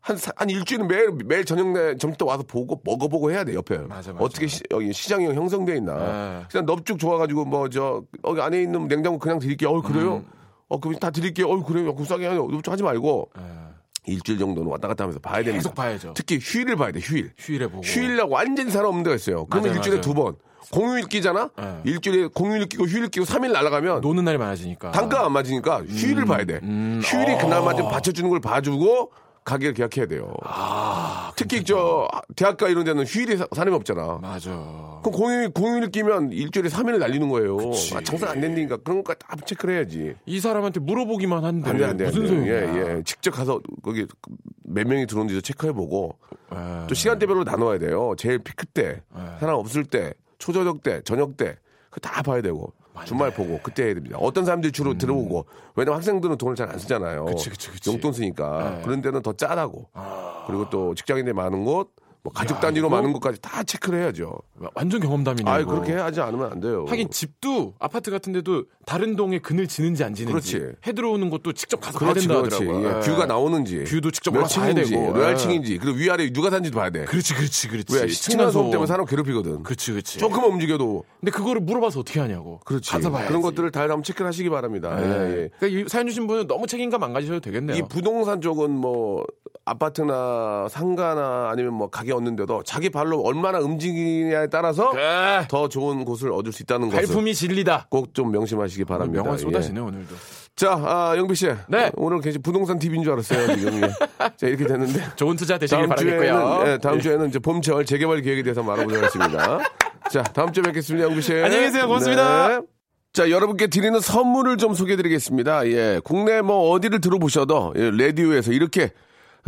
한, 0.00 0.16
사- 0.16 0.32
한 0.36 0.48
일주일은 0.50 0.88
매일 0.88 1.10
매일 1.26 1.44
저녁 1.44 1.68
내 1.68 1.96
점심 1.96 2.16
때 2.16 2.24
와서 2.24 2.42
보고 2.42 2.80
먹어보고 2.84 3.30
해야 3.30 3.44
돼 3.44 3.54
옆에 3.54 3.78
맞아, 3.78 4.12
맞아. 4.12 4.24
어떻게 4.24 4.46
시, 4.48 4.60
여기 4.72 4.92
시장이 4.92 5.26
형성돼 5.26 5.76
있나 5.76 5.94
네. 5.96 6.44
그냥 6.50 6.66
넙죽 6.66 6.98
좋아가지고 6.98 7.44
뭐 7.44 7.68
저 7.68 8.02
여기 8.26 8.40
안에 8.40 8.62
있는 8.62 8.88
냉장고 8.88 9.18
그냥 9.20 9.38
드릴게요 9.38 9.70
어 9.70 9.80
그래요 9.80 10.16
음. 10.16 10.26
어 10.68 10.80
그럼 10.80 10.98
다 10.98 11.10
드릴게요 11.10 11.46
어 11.48 11.62
그래요 11.62 11.94
그럼 11.94 12.04
싸게 12.06 12.26
하냐 12.26 12.40
하지 12.66 12.82
말고 12.82 13.30
예. 13.38 13.42
일주일 14.06 14.38
정도는 14.38 14.70
왔다 14.70 14.88
갔다 14.88 15.04
하면서 15.04 15.20
봐야 15.20 15.36
됩니다 15.36 15.58
계속 15.58 15.74
봐야죠. 15.74 16.12
특히 16.14 16.38
휴일을 16.40 16.76
봐야 16.76 16.90
돼 16.90 17.00
휴일 17.00 17.32
휴일에 17.38 17.66
보고. 17.68 17.82
휴일이라고 17.82 18.32
완전히 18.32 18.70
사람 18.70 18.88
없는 18.88 19.04
데가 19.04 19.14
있어요. 19.16 19.46
그러면 19.46 19.70
맞아요, 19.70 19.76
일주일에 19.78 19.96
맞아요. 19.98 20.00
두 20.02 20.14
번. 20.14 20.36
공휴일 20.70 21.06
끼잖아? 21.08 21.50
네. 21.56 21.80
일주일에 21.84 22.28
공휴일 22.32 22.66
끼고 22.66 22.84
휴일 22.86 23.08
끼고 23.08 23.26
3일 23.26 23.52
날아가면 23.52 24.00
노는 24.00 24.22
음, 24.22 24.24
날이 24.24 24.38
많아지니까. 24.38 24.92
단가 24.92 25.24
안 25.26 25.32
맞으니까 25.32 25.82
휴일을 25.84 26.24
봐야 26.24 26.44
돼. 26.44 26.60
휴일이 27.02 27.36
그나마 27.38 27.74
좀 27.74 27.88
받쳐주는 27.90 28.28
걸 28.30 28.40
봐주고 28.40 29.12
가게를 29.44 29.74
계약해야 29.74 30.06
돼요. 30.06 30.32
아, 30.44 31.32
특히 31.36 31.64
저 31.64 32.08
대학가 32.36 32.68
이런 32.68 32.84
데는 32.84 33.04
휴일에 33.04 33.36
사- 33.36 33.48
사람이 33.54 33.74
없잖아. 33.76 34.18
맞아. 34.22 34.50
그럼 35.02 35.02
공휴일, 35.18 35.50
공휴일 35.50 35.90
끼면 35.90 36.30
일주일에 36.32 36.68
3일을 36.68 36.98
날리는 36.98 37.28
거예요. 37.28 37.56
그치. 37.56 37.96
아, 37.96 38.00
장사 38.02 38.30
안 38.30 38.40
된다니까 38.40 38.76
그런 38.78 39.02
거 39.02 39.12
다 39.14 39.36
체크를 39.44 39.74
해야지. 39.76 40.14
이 40.26 40.38
사람한테 40.40 40.80
물어보기만 40.80 41.44
한데 41.44 41.68
안 41.70 41.76
돼, 41.78 41.84
안 41.84 41.96
돼. 41.96 42.04
무슨. 42.06 42.26
소용이야? 42.28 42.54
예, 42.54 42.96
예. 42.98 43.02
직접 43.04 43.32
가서 43.32 43.60
거기 43.82 44.06
몇 44.62 44.86
명이 44.86 45.06
들어오는지도 45.06 45.40
체크해보고 45.40 46.16
예. 46.54 46.86
또 46.88 46.94
시간대별로 46.94 47.44
나눠야 47.44 47.78
돼요. 47.78 48.14
제일 48.16 48.38
피크 48.38 48.66
때, 48.66 49.02
네. 49.14 49.22
사람 49.40 49.56
없을 49.56 49.84
때, 49.84 50.14
초저녁 50.38 50.82
때, 50.82 51.02
저녁 51.04 51.36
때, 51.36 51.56
그 51.90 52.00
다 52.00 52.22
봐야 52.22 52.40
되고. 52.40 52.72
주말 53.04 53.32
보고 53.32 53.58
그때 53.62 53.84
해야 53.84 53.94
됩니다. 53.94 54.18
어떤 54.20 54.44
사람들이 54.44 54.70
주로 54.72 54.96
들어오고 54.98 55.46
왜냐면 55.76 55.96
학생들은 55.96 56.36
돈을 56.36 56.56
잘 56.56 56.68
안 56.70 56.78
쓰잖아요. 56.78 57.22
음. 57.22 57.26
그치, 57.26 57.50
그치, 57.50 57.70
그치. 57.70 57.90
용돈 57.90 58.12
쓰니까 58.12 58.76
네. 58.76 58.82
그런 58.84 59.00
데는 59.02 59.22
더 59.22 59.32
짜다고. 59.32 59.88
그리고 60.46 60.68
또 60.70 60.94
직장인들 60.94 61.34
많은 61.34 61.64
곳, 61.64 61.90
뭐 62.24 62.32
가족 62.32 62.58
야, 62.58 62.60
단위로 62.60 62.88
많은 62.88 63.12
곳까지 63.14 63.40
다 63.40 63.64
체크를 63.64 64.00
해야죠. 64.00 64.38
완전 64.74 65.00
경험담이네. 65.00 65.50
아. 65.50 65.64
그렇게 65.64 65.92
하지 65.94 66.20
않으면 66.20 66.52
안 66.52 66.60
돼요. 66.60 66.84
하긴 66.88 67.10
집도 67.10 67.74
아파트 67.80 68.12
같은데도 68.12 68.64
다른 68.86 69.16
동에 69.16 69.40
그늘 69.40 69.66
지는지 69.66 70.04
안 70.04 70.14
지는지 70.14 70.32
그렇지. 70.58 70.76
해 70.86 70.92
들어오는 70.92 71.30
것도 71.30 71.52
직접 71.52 71.80
가서 71.80 71.98
그렇지, 71.98 72.28
봐야 72.28 72.42
그렇지. 72.42 72.58
된다더라고요. 72.60 72.88
예, 72.88 72.96
예. 72.96 73.00
view가 73.00 73.26
나오는지, 73.26 73.82
view도 73.84 74.12
직접 74.12 74.30
몇 74.30 74.38
올라가서 74.38 74.60
봐야 74.60 74.72
층인지, 74.72 74.90
되고. 74.92 75.12
로얄 75.12 75.32
예. 75.32 75.36
층인지, 75.36 75.78
그리고 75.78 75.98
위아래 75.98 76.32
누가 76.32 76.50
산지도 76.50 76.78
봐야 76.78 76.90
돼. 76.90 77.06
그렇지, 77.06 77.34
그렇지, 77.34 77.68
그렇지. 77.68 77.96
왜 77.96 78.06
층간소음 78.06 78.70
때문에 78.70 78.86
사람 78.86 79.04
괴롭히거든. 79.04 79.64
그렇지, 79.64 79.90
그렇지. 79.90 80.18
조금만 80.20 80.52
움직여도 80.52 81.04
근데 81.18 81.32
그거를 81.32 81.60
물어봐서 81.60 82.00
어떻게 82.00 82.20
하냐고. 82.20 82.60
그렇지. 82.64 82.88
가서 82.88 83.10
봐야지. 83.10 83.28
그런 83.28 83.42
것들을 83.42 83.68
다 83.72 83.80
한번 83.82 84.04
체크를 84.04 84.28
하시기 84.28 84.48
바랍니다. 84.48 84.96
예. 85.00 85.02
예, 85.02 85.42
예. 85.42 85.50
그러니까 85.58 85.66
이 85.66 85.84
사연 85.88 86.06
주신 86.06 86.28
분은 86.28 86.46
너무 86.46 86.68
책임감 86.68 87.02
안 87.02 87.12
가지셔도 87.12 87.40
되겠네요. 87.40 87.76
이 87.76 87.82
부동산 87.88 88.40
쪽은 88.40 88.70
뭐 88.70 89.24
아파트나 89.64 90.66
상가나 90.68 91.48
아니면 91.52 91.74
뭐 91.74 91.88
가게 91.88 92.12
얻는데도 92.12 92.62
자기 92.64 92.90
발로 92.90 93.20
얼마나 93.22 93.58
움직이냐에 93.60 94.48
따라서 94.48 94.90
그래. 94.90 95.46
더 95.48 95.68
좋은 95.68 96.04
곳을 96.04 96.32
얻을 96.32 96.52
수 96.52 96.62
있다는 96.62 96.88
것을 96.88 97.06
발품이 97.06 97.34
진리다. 97.34 97.86
꼭 97.90 98.12
좀 98.12 98.30
명심하시기 98.32 98.84
바랍니다. 98.84 99.22
명언 99.22 99.38
예. 99.38 99.42
쏟아지네 99.42 99.80
오늘도. 99.80 100.14
자, 100.54 100.72
아, 100.72 101.14
영비 101.16 101.34
씨. 101.34 101.48
네. 101.68 101.90
오늘 101.94 102.20
계시 102.20 102.38
부동산 102.38 102.78
TV인 102.78 103.02
줄 103.04 103.12
알았어요. 103.12 103.56
지금. 103.56 103.74
예. 103.76 103.80
자, 104.36 104.46
이렇게 104.46 104.66
됐는데. 104.66 105.00
좋은 105.16 105.36
투자 105.36 105.56
되시길 105.56 105.86
바라겠고요. 105.88 106.64
예, 106.66 106.78
다음 106.78 106.96
예. 106.96 107.00
주에는 107.00 107.28
이제 107.28 107.38
봄철 107.38 107.86
재개발 107.86 108.20
계획에 108.20 108.42
대해서 108.42 108.60
한번 108.60 108.74
알아보도록 108.78 109.04
하겠습니다. 109.04 109.60
자, 110.10 110.22
다음 110.24 110.52
주에 110.52 110.62
뵙겠습니다. 110.62 111.06
영비 111.08 111.22
씨. 111.22 111.32
안녕히 111.32 111.66
계세요. 111.66 111.86
고맙습니다. 111.86 112.48
네. 112.48 112.60
자, 113.14 113.30
여러분께 113.30 113.68
드리는 113.68 113.98
선물을 113.98 114.56
좀 114.58 114.74
소개해 114.74 114.96
드리겠습니다. 114.96 115.66
예. 115.68 116.00
국내 116.04 116.42
뭐 116.42 116.70
어디를 116.72 117.00
들어보셔도 117.00 117.72
예, 117.76 117.90
라디오에서 117.90 118.52
이렇게 118.52 118.84
아, 118.84 118.88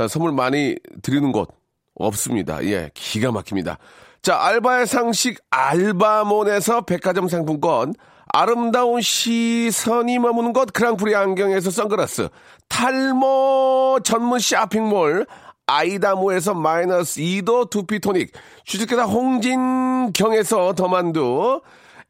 선물 0.09 0.33
많이 0.33 0.77
드리는 1.03 1.33
곳 1.33 1.49
없습니다. 1.95 2.65
예. 2.65 2.91
기가 2.95 3.33
막힙니다. 3.33 3.79
자, 4.23 4.37
알바의 4.41 4.87
상식 4.87 5.39
알바몬에서 5.51 6.83
백화점 6.83 7.29
상품권 7.29 7.95
아름다운 8.33 9.01
시선이 9.01 10.19
머무는 10.19 10.53
곳 10.53 10.73
그랑프리 10.73 11.15
안경에서 11.15 11.71
선글라스 11.71 12.31
탈모 12.69 14.01
전문 14.03 14.41
쇼핑몰 14.41 15.27
아이다모에서 15.67 16.55
마이너스 16.55 17.21
2도 17.21 17.71
두피토닉 17.71 18.33
주식회사 18.65 19.05
홍진경에서 19.05 20.75
더만두 20.75 21.61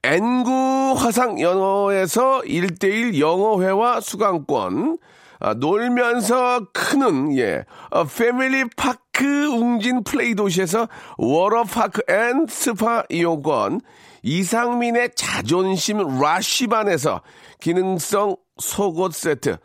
N구 0.02 0.94
화상 0.96 1.40
영어에서 1.40 2.40
1대1 2.42 3.18
영어회화 3.18 4.00
수강권 4.00 4.98
아, 5.40 5.54
놀면서 5.54 6.66
크는 6.72 7.36
예 7.38 7.64
어, 7.90 8.04
패밀리 8.04 8.64
파크 8.76 9.46
웅진 9.46 10.04
플레이 10.04 10.34
도시에서 10.34 10.88
워터파크 11.18 12.02
and 12.08 12.46
스파 12.48 13.04
이용권 13.08 13.80
이상민의 14.22 15.10
자존심 15.14 15.98
라쉬반에서 16.20 17.22
기능성 17.60 18.36
속옷 18.58 19.14
세트 19.14 19.58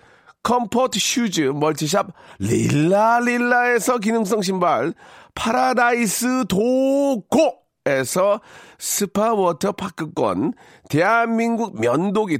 comfort 0.44 1.00
shoes 1.00 1.42
multi 1.56 1.85
shop 1.85 2.08
릴라릴라에서 2.40 4.00
기능성 4.00 4.42
신발 4.42 4.94
파라다이스 5.36 6.46
도고에서 6.50 8.42
스파 8.78 9.34
워터 9.34 9.74
파크권 9.74 10.54
대한민국 10.90 11.80
면도기 11.80 12.40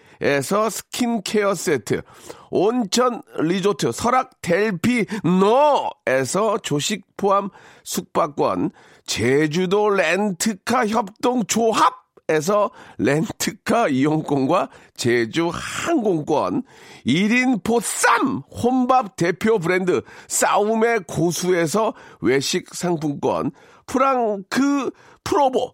에서 0.21 0.69
스킨케어 0.69 1.55
세트 1.55 2.03
온천 2.51 3.23
리조트 3.39 3.91
설악 3.91 4.39
델피노에서 4.41 4.99
조식 6.61 7.17
포함 7.17 7.49
숙박권 7.83 8.69
제주도 9.05 9.89
렌트카 9.89 10.87
협동 10.87 11.43
조합 11.45 12.01
에서 12.29 12.71
렌트카 12.97 13.89
이용권과 13.89 14.69
제주 14.95 15.51
항공권, 15.51 16.63
1인 17.05 17.61
보쌈 17.61 18.43
혼밥 18.63 19.17
대표 19.17 19.59
브랜드 19.59 20.01
싸움의 20.29 21.01
고수에서 21.07 21.93
외식 22.21 22.73
상품권, 22.73 23.51
프랑크 23.85 24.91
프로보 25.25 25.73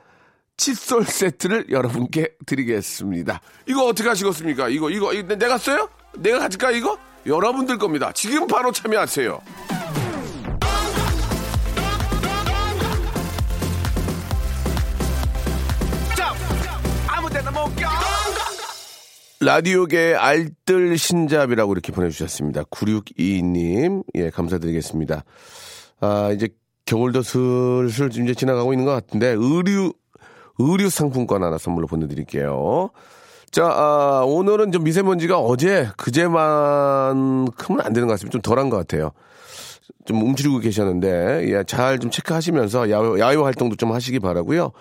칫솔 0.57 1.05
세트를 1.05 1.65
여러분께 1.69 2.35
드리겠습니다. 2.45 3.41
이거 3.67 3.85
어떻게 3.85 4.09
하시겠습니까? 4.09 4.69
이거, 4.69 4.89
이거, 4.89 5.13
이거 5.13 5.35
내가 5.35 5.57
써요? 5.57 5.89
내가 6.17 6.39
가질까, 6.39 6.71
이거? 6.71 6.97
여러분들 7.25 7.77
겁니다. 7.77 8.11
지금 8.13 8.47
바로 8.47 8.71
참여하세요. 8.71 9.41
라디오계 19.43 20.13
알뜰 20.15 20.99
신잡이라고 20.99 21.73
이렇게 21.73 21.91
보내주셨습니다. 21.91 22.61
9622님, 22.65 24.03
예, 24.13 24.29
감사드리겠습니다. 24.29 25.23
아, 25.99 26.31
이제 26.31 26.49
겨울도 26.85 27.23
슬슬 27.23 28.11
이제 28.11 28.35
지나가고 28.35 28.73
있는 28.73 28.85
것 28.85 28.91
같은데, 28.91 29.29
의류, 29.35 29.93
의류 30.61 30.89
상품권 30.89 31.43
하나 31.43 31.57
선물로 31.57 31.87
보내드릴게요. 31.87 32.89
자, 33.51 33.65
아, 33.65 34.23
오늘은 34.25 34.71
좀 34.71 34.83
미세먼지가 34.83 35.37
어제, 35.39 35.89
그제만큼은 35.97 37.81
안 37.81 37.93
되는 37.93 38.07
것 38.07 38.13
같습니다. 38.13 38.31
좀 38.31 38.41
덜한 38.41 38.69
것 38.69 38.77
같아요. 38.77 39.11
좀 40.05 40.21
움츠리고 40.21 40.59
계셨는데, 40.59 41.47
예, 41.49 41.63
잘 41.65 41.99
좀 41.99 42.09
체크하시면서 42.11 42.89
야외, 42.89 43.19
야외 43.19 43.35
활동도 43.35 43.75
좀 43.75 43.91
하시기 43.91 44.19
바라고요 44.19 44.71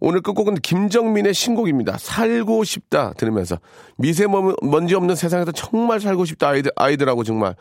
오늘 0.00 0.20
끝곡은 0.20 0.56
김정민의 0.56 1.34
신곡입니다. 1.34 1.96
살고 1.98 2.64
싶다 2.64 3.12
들으면서 3.14 3.58
미세먼지 3.96 4.94
없는 4.94 5.14
세상에서 5.16 5.52
정말 5.52 6.00
살고 6.00 6.24
싶다 6.24 6.48
아이들 6.48 6.72
아이들하고 6.76 7.24
정말 7.24 7.54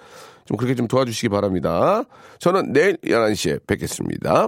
좀 0.45 0.57
그렇게 0.57 0.75
좀 0.75 0.87
도와주시기 0.87 1.29
바랍니다. 1.29 2.03
저는 2.39 2.73
내일 2.73 2.97
11시에 2.97 3.65
뵙겠습니다. 3.67 4.47